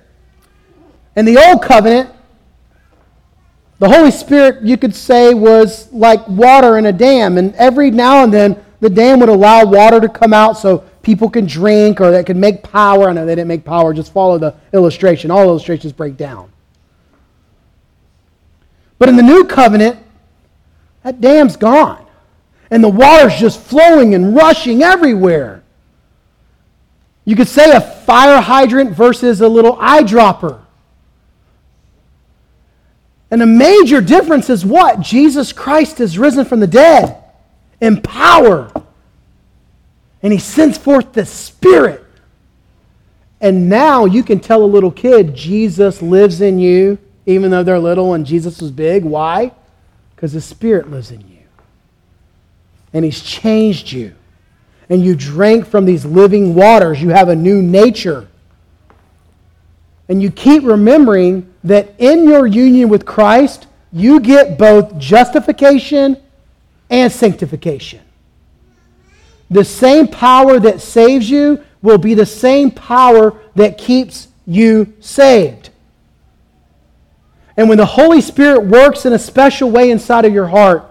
In 1.15 1.25
the 1.25 1.37
Old 1.37 1.61
Covenant, 1.61 2.09
the 3.77 3.87
Holy 3.87 4.09
Spirit, 4.09 4.63
you 4.63 4.75
could 4.75 4.95
say, 4.95 5.35
was 5.35 5.93
like 5.93 6.27
water 6.27 6.79
in 6.79 6.87
a 6.87 6.91
dam. 6.91 7.37
And 7.37 7.53
every 7.53 7.91
now 7.91 8.23
and 8.23 8.33
then, 8.33 8.65
the 8.79 8.89
dam 8.89 9.19
would 9.19 9.29
allow 9.29 9.63
water 9.63 9.99
to 9.99 10.09
come 10.09 10.33
out 10.33 10.57
so 10.57 10.79
people 11.03 11.29
can 11.29 11.45
drink 11.45 12.01
or 12.01 12.09
that 12.09 12.25
could 12.25 12.35
make 12.35 12.63
power. 12.63 13.11
I 13.11 13.13
know 13.13 13.27
they 13.27 13.35
didn't 13.35 13.47
make 13.47 13.63
power, 13.63 13.93
just 13.93 14.11
follow 14.11 14.39
the 14.39 14.55
illustration. 14.73 15.29
All 15.29 15.43
illustrations 15.43 15.93
break 15.93 16.17
down. 16.17 16.50
But 19.01 19.09
in 19.09 19.15
the 19.15 19.23
New 19.23 19.45
Covenant, 19.45 19.97
that 21.01 21.19
dam's 21.19 21.57
gone 21.57 22.05
and 22.69 22.83
the 22.83 22.87
water's 22.87 23.33
just 23.39 23.59
flowing 23.59 24.13
and 24.13 24.35
rushing 24.35 24.83
everywhere. 24.83 25.63
You 27.25 27.35
could 27.35 27.47
say 27.47 27.71
a 27.71 27.81
fire 27.81 28.39
hydrant 28.39 28.91
versus 28.91 29.41
a 29.41 29.47
little 29.47 29.75
eyedropper. 29.77 30.59
And 33.31 33.41
the 33.41 33.47
major 33.47 34.01
difference 34.01 34.51
is 34.51 34.63
what? 34.63 34.99
Jesus 35.01 35.51
Christ 35.51 35.99
is 35.99 36.19
risen 36.19 36.45
from 36.45 36.59
the 36.59 36.67
dead 36.67 37.23
in 37.79 38.03
power. 38.03 38.71
And 40.21 40.31
he 40.31 40.37
sends 40.37 40.77
forth 40.77 41.13
the 41.13 41.25
Spirit. 41.25 42.05
And 43.41 43.67
now 43.67 44.05
you 44.05 44.21
can 44.21 44.39
tell 44.39 44.63
a 44.63 44.65
little 44.65 44.91
kid, 44.91 45.33
Jesus 45.33 46.03
lives 46.03 46.39
in 46.39 46.59
you, 46.59 46.99
even 47.25 47.51
though 47.51 47.63
they're 47.63 47.79
little 47.79 48.13
and 48.13 48.25
Jesus 48.25 48.61
was 48.61 48.71
big. 48.71 49.03
Why? 49.03 49.51
Because 50.15 50.33
the 50.33 50.41
Spirit 50.41 50.89
lives 50.89 51.11
in 51.11 51.21
you. 51.21 51.39
And 52.93 53.05
he's 53.05 53.21
changed 53.21 53.91
you. 53.91 54.13
And 54.89 55.03
you 55.03 55.15
drank 55.15 55.65
from 55.65 55.85
these 55.85 56.03
living 56.03 56.53
waters. 56.53 57.01
You 57.01 57.09
have 57.09 57.29
a 57.29 57.35
new 57.35 57.61
nature. 57.61 58.27
And 60.09 60.21
you 60.21 60.29
keep 60.29 60.63
remembering 60.63 61.53
that 61.63 61.93
in 61.97 62.27
your 62.27 62.45
union 62.45 62.89
with 62.89 63.05
Christ, 63.05 63.67
you 63.93 64.19
get 64.19 64.57
both 64.57 64.97
justification 64.97 66.17
and 66.89 67.11
sanctification. 67.11 68.01
The 69.49 69.63
same 69.63 70.07
power 70.07 70.59
that 70.59 70.81
saves 70.81 71.29
you 71.29 71.63
will 71.81 71.97
be 71.97 72.13
the 72.13 72.25
same 72.25 72.71
power 72.71 73.39
that 73.55 73.77
keeps 73.77 74.27
you 74.45 74.93
saved. 74.99 75.70
And 77.57 77.67
when 77.67 77.77
the 77.77 77.85
Holy 77.85 78.21
Spirit 78.21 78.63
works 78.63 79.05
in 79.05 79.13
a 79.13 79.19
special 79.19 79.69
way 79.69 79.91
inside 79.91 80.25
of 80.25 80.33
your 80.33 80.47
heart, 80.47 80.85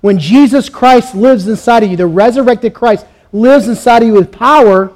when 0.00 0.18
Jesus 0.18 0.68
Christ 0.68 1.14
lives 1.14 1.48
inside 1.48 1.82
of 1.82 1.90
you, 1.90 1.96
the 1.96 2.06
resurrected 2.06 2.74
Christ 2.74 3.06
lives 3.32 3.68
inside 3.68 4.02
of 4.02 4.08
you 4.08 4.14
with 4.14 4.30
power, 4.30 4.92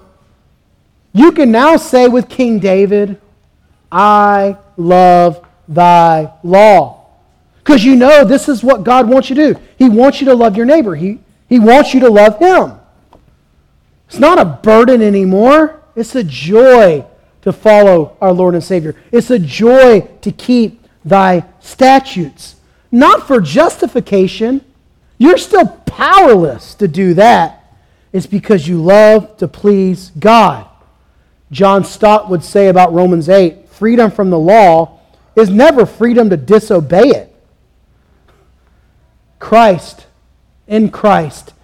you 1.12 1.32
can 1.32 1.50
now 1.50 1.76
say 1.76 2.08
with 2.08 2.28
King 2.28 2.58
David, 2.58 3.20
I 3.90 4.56
love 4.76 5.44
thy 5.66 6.32
law. 6.42 7.06
Because 7.58 7.84
you 7.84 7.96
know 7.96 8.24
this 8.24 8.48
is 8.48 8.62
what 8.62 8.84
God 8.84 9.08
wants 9.08 9.30
you 9.30 9.36
to 9.36 9.54
do. 9.54 9.60
He 9.76 9.88
wants 9.88 10.20
you 10.20 10.26
to 10.26 10.34
love 10.34 10.56
your 10.56 10.66
neighbor, 10.66 10.94
He, 10.94 11.20
he 11.48 11.58
wants 11.58 11.94
you 11.94 12.00
to 12.00 12.10
love 12.10 12.38
Him. 12.38 12.78
It's 14.08 14.18
not 14.18 14.38
a 14.38 14.44
burden 14.44 15.02
anymore, 15.02 15.82
it's 15.96 16.14
a 16.14 16.24
joy 16.24 17.04
to 17.42 17.52
follow 17.52 18.16
our 18.20 18.32
Lord 18.32 18.54
and 18.54 18.64
Savior. 18.64 18.94
It's 19.10 19.30
a 19.30 19.38
joy 19.38 20.00
to 20.20 20.32
keep 20.32 20.77
thy 21.08 21.44
statutes. 21.60 22.56
Not 22.90 23.26
for 23.26 23.40
justification. 23.40 24.64
You're 25.18 25.38
still 25.38 25.66
powerless 25.66 26.74
to 26.76 26.88
do 26.88 27.14
that. 27.14 27.74
It's 28.12 28.26
because 28.26 28.66
you 28.66 28.82
love 28.82 29.36
to 29.38 29.48
please 29.48 30.10
God. 30.18 30.66
John 31.50 31.84
Stott 31.84 32.28
would 32.28 32.44
say 32.44 32.68
about 32.68 32.92
Romans 32.92 33.28
8 33.28 33.68
freedom 33.68 34.10
from 34.10 34.30
the 34.30 34.38
law 34.38 34.98
is 35.36 35.50
never 35.50 35.86
freedom 35.86 36.30
to 36.30 36.36
disobey 36.36 37.08
it. 37.10 37.34
Christ, 39.38 40.06
in 40.66 40.90
Christ, 40.90 41.54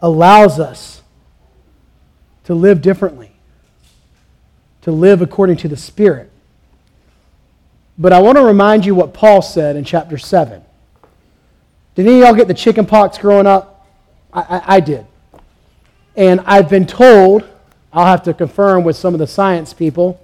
allows 0.00 0.58
us 0.58 1.02
to 2.44 2.54
live 2.54 2.82
differently, 2.82 3.30
to 4.82 4.90
live 4.90 5.22
according 5.22 5.56
to 5.58 5.68
the 5.68 5.76
Spirit. 5.76 6.30
But 8.00 8.14
I 8.14 8.22
want 8.22 8.38
to 8.38 8.42
remind 8.42 8.86
you 8.86 8.94
what 8.94 9.12
Paul 9.12 9.42
said 9.42 9.76
in 9.76 9.84
chapter 9.84 10.16
7. 10.16 10.62
Did 11.94 12.06
any 12.06 12.22
of 12.22 12.24
y'all 12.24 12.34
get 12.34 12.48
the 12.48 12.54
chicken 12.54 12.86
pox 12.86 13.18
growing 13.18 13.46
up? 13.46 13.86
I, 14.32 14.40
I, 14.40 14.62
I 14.76 14.80
did. 14.80 15.04
And 16.16 16.40
I've 16.46 16.70
been 16.70 16.86
told, 16.86 17.46
I'll 17.92 18.06
have 18.06 18.22
to 18.22 18.32
confirm 18.32 18.84
with 18.84 18.96
some 18.96 19.12
of 19.12 19.20
the 19.20 19.26
science 19.26 19.74
people, 19.74 20.18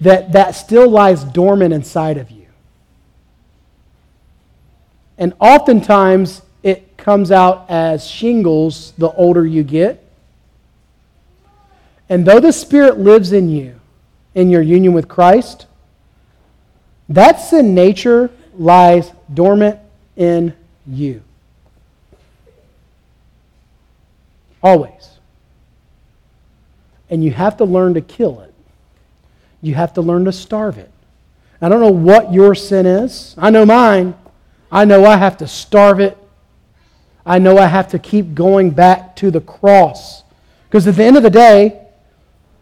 that 0.00 0.32
that 0.32 0.56
still 0.56 0.90
lies 0.90 1.22
dormant 1.22 1.72
inside 1.72 2.16
of 2.16 2.28
you. 2.28 2.46
And 5.16 5.34
oftentimes 5.38 6.42
it 6.64 6.96
comes 6.96 7.30
out 7.30 7.66
as 7.68 8.04
shingles 8.04 8.94
the 8.98 9.12
older 9.12 9.46
you 9.46 9.62
get. 9.62 10.04
And 12.08 12.26
though 12.26 12.40
the 12.40 12.52
Spirit 12.52 12.98
lives 12.98 13.30
in 13.30 13.48
you, 13.48 13.78
in 14.34 14.50
your 14.50 14.62
union 14.62 14.92
with 14.92 15.06
Christ, 15.06 15.67
that 17.08 17.40
sin 17.40 17.74
nature 17.74 18.30
lies 18.56 19.12
dormant 19.32 19.78
in 20.16 20.52
you. 20.86 21.22
Always. 24.62 25.10
And 27.10 27.24
you 27.24 27.30
have 27.30 27.56
to 27.58 27.64
learn 27.64 27.94
to 27.94 28.00
kill 28.00 28.40
it. 28.40 28.52
You 29.62 29.74
have 29.74 29.94
to 29.94 30.02
learn 30.02 30.24
to 30.26 30.32
starve 30.32 30.78
it. 30.78 30.90
I 31.60 31.68
don't 31.68 31.80
know 31.80 31.90
what 31.90 32.32
your 32.32 32.54
sin 32.54 32.86
is. 32.86 33.34
I 33.38 33.50
know 33.50 33.64
mine. 33.66 34.14
I 34.70 34.84
know 34.84 35.04
I 35.04 35.16
have 35.16 35.38
to 35.38 35.48
starve 35.48 36.00
it. 36.00 36.16
I 37.24 37.38
know 37.38 37.58
I 37.58 37.66
have 37.66 37.88
to 37.88 37.98
keep 37.98 38.34
going 38.34 38.70
back 38.70 39.16
to 39.16 39.30
the 39.30 39.40
cross. 39.40 40.22
Because 40.68 40.86
at 40.86 40.96
the 40.96 41.04
end 41.04 41.16
of 41.16 41.22
the 41.22 41.30
day, 41.30 41.86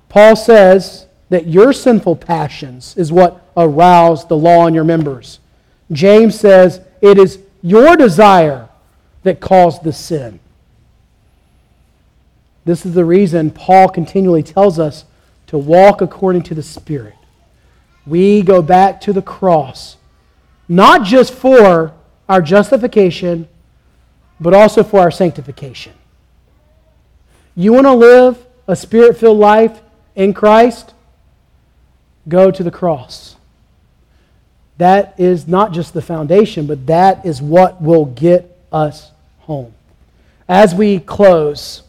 Paul 0.08 0.36
says 0.36 1.05
that 1.28 1.46
your 1.46 1.72
sinful 1.72 2.16
passions 2.16 2.96
is 2.96 3.12
what 3.12 3.44
arouse 3.56 4.26
the 4.26 4.36
law 4.36 4.66
in 4.66 4.74
your 4.74 4.84
members. 4.84 5.40
James 5.90 6.38
says 6.38 6.80
it 7.00 7.18
is 7.18 7.38
your 7.62 7.96
desire 7.96 8.68
that 9.22 9.40
caused 9.40 9.82
the 9.82 9.92
sin. 9.92 10.38
This 12.64 12.84
is 12.84 12.94
the 12.94 13.04
reason 13.04 13.50
Paul 13.50 13.88
continually 13.88 14.42
tells 14.42 14.78
us 14.78 15.04
to 15.48 15.58
walk 15.58 16.00
according 16.00 16.42
to 16.44 16.54
the 16.54 16.62
Spirit. 16.62 17.14
We 18.06 18.42
go 18.42 18.62
back 18.62 19.00
to 19.02 19.12
the 19.12 19.22
cross, 19.22 19.96
not 20.68 21.04
just 21.04 21.32
for 21.32 21.92
our 22.28 22.42
justification, 22.42 23.48
but 24.40 24.54
also 24.54 24.82
for 24.82 25.00
our 25.00 25.10
sanctification. 25.10 25.92
You 27.54 27.72
want 27.72 27.86
to 27.86 27.94
live 27.94 28.44
a 28.68 28.76
spirit 28.76 29.16
filled 29.16 29.38
life 29.38 29.80
in 30.14 30.34
Christ? 30.34 30.92
Go 32.28 32.50
to 32.50 32.62
the 32.62 32.70
cross. 32.70 33.36
That 34.78 35.14
is 35.18 35.48
not 35.48 35.72
just 35.72 35.94
the 35.94 36.02
foundation, 36.02 36.66
but 36.66 36.86
that 36.86 37.24
is 37.24 37.40
what 37.40 37.80
will 37.80 38.04
get 38.06 38.58
us 38.70 39.10
home. 39.40 39.72
As 40.48 40.74
we 40.74 40.98
close, 40.98 41.82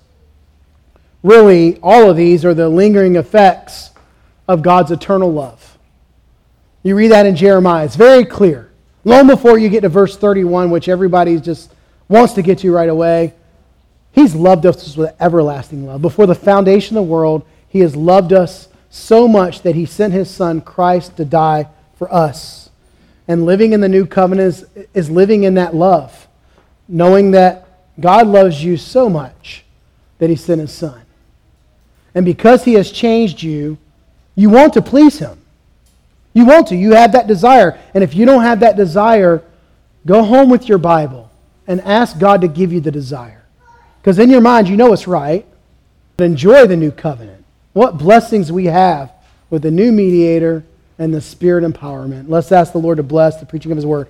really, 1.21 1.79
all 1.81 2.09
of 2.09 2.17
these 2.17 2.45
are 2.45 2.53
the 2.53 2.69
lingering 2.69 3.15
effects 3.15 3.91
of 4.47 4.61
God's 4.61 4.91
eternal 4.91 5.31
love. 5.31 5.77
You 6.83 6.95
read 6.95 7.11
that 7.11 7.25
in 7.25 7.35
Jeremiah, 7.35 7.83
it's 7.83 7.95
very 7.95 8.23
clear. 8.23 8.71
Long 9.03 9.27
before 9.27 9.57
you 9.57 9.69
get 9.69 9.81
to 9.81 9.89
verse 9.89 10.17
31, 10.17 10.69
which 10.69 10.87
everybody 10.87 11.39
just 11.39 11.73
wants 12.07 12.33
to 12.33 12.41
get 12.41 12.59
to 12.59 12.71
right 12.71 12.89
away, 12.89 13.33
He's 14.13 14.33
loved 14.33 14.65
us 14.65 14.97
with 14.97 15.13
everlasting 15.21 15.85
love. 15.85 16.01
Before 16.01 16.25
the 16.25 16.35
foundation 16.35 16.97
of 16.97 17.05
the 17.05 17.11
world, 17.11 17.45
He 17.69 17.81
has 17.81 17.95
loved 17.95 18.33
us 18.33 18.67
so 18.97 19.27
much 19.27 19.61
that 19.61 19.75
He 19.75 19.85
sent 19.85 20.13
His 20.13 20.29
Son, 20.29 20.61
Christ, 20.61 21.17
to 21.17 21.25
die 21.25 21.67
for 21.97 22.13
us. 22.13 22.69
And 23.27 23.45
living 23.45 23.73
in 23.73 23.81
the 23.81 23.89
new 23.89 24.05
covenant 24.05 24.47
is, 24.47 24.87
is 24.93 25.09
living 25.09 25.43
in 25.43 25.55
that 25.55 25.75
love, 25.75 26.27
knowing 26.87 27.31
that 27.31 27.67
God 27.99 28.27
loves 28.27 28.63
you 28.63 28.77
so 28.77 29.09
much 29.09 29.63
that 30.19 30.29
He 30.29 30.35
sent 30.35 30.61
His 30.61 30.71
Son. 30.71 31.01
And 32.15 32.25
because 32.25 32.63
He 32.63 32.73
has 32.73 32.91
changed 32.91 33.43
you, 33.43 33.77
you 34.35 34.49
want 34.49 34.73
to 34.73 34.81
please 34.81 35.19
Him. 35.19 35.39
You 36.33 36.45
want 36.45 36.67
to. 36.67 36.75
You 36.75 36.93
have 36.93 37.13
that 37.13 37.27
desire. 37.27 37.79
And 37.93 38.03
if 38.03 38.13
you 38.13 38.25
don't 38.25 38.43
have 38.43 38.59
that 38.59 38.75
desire, 38.75 39.43
go 40.05 40.23
home 40.23 40.49
with 40.49 40.69
your 40.69 40.77
Bible 40.77 41.31
and 41.65 41.81
ask 41.81 42.19
God 42.19 42.41
to 42.41 42.47
give 42.47 42.71
you 42.71 42.79
the 42.79 42.91
desire. 42.91 43.43
Because 44.01 44.19
in 44.19 44.29
your 44.29 44.41
mind, 44.41 44.69
you 44.69 44.77
know 44.77 44.93
it's 44.93 45.07
right. 45.07 45.45
But 46.15 46.25
enjoy 46.25 46.65
the 46.65 46.77
new 46.77 46.91
covenant. 46.91 47.36
What 47.77 47.99
blessings 47.99 48.51
we 48.51 48.65
have 48.65 49.11
with 49.51 49.61
the 49.61 49.69
new 49.69 49.91
mediator 49.91 50.63
and 50.97 51.13
the 51.13 51.21
spirit 51.21 51.63
empowerment. 51.63 52.27
Let's 52.27 52.51
ask 52.51 52.71
the 52.71 52.79
Lord 52.79 52.97
to 52.97 53.03
bless 53.03 53.39
the 53.39 53.45
preaching 53.45 53.71
of 53.71 53.75
his 53.75 53.85
word. 53.85 54.05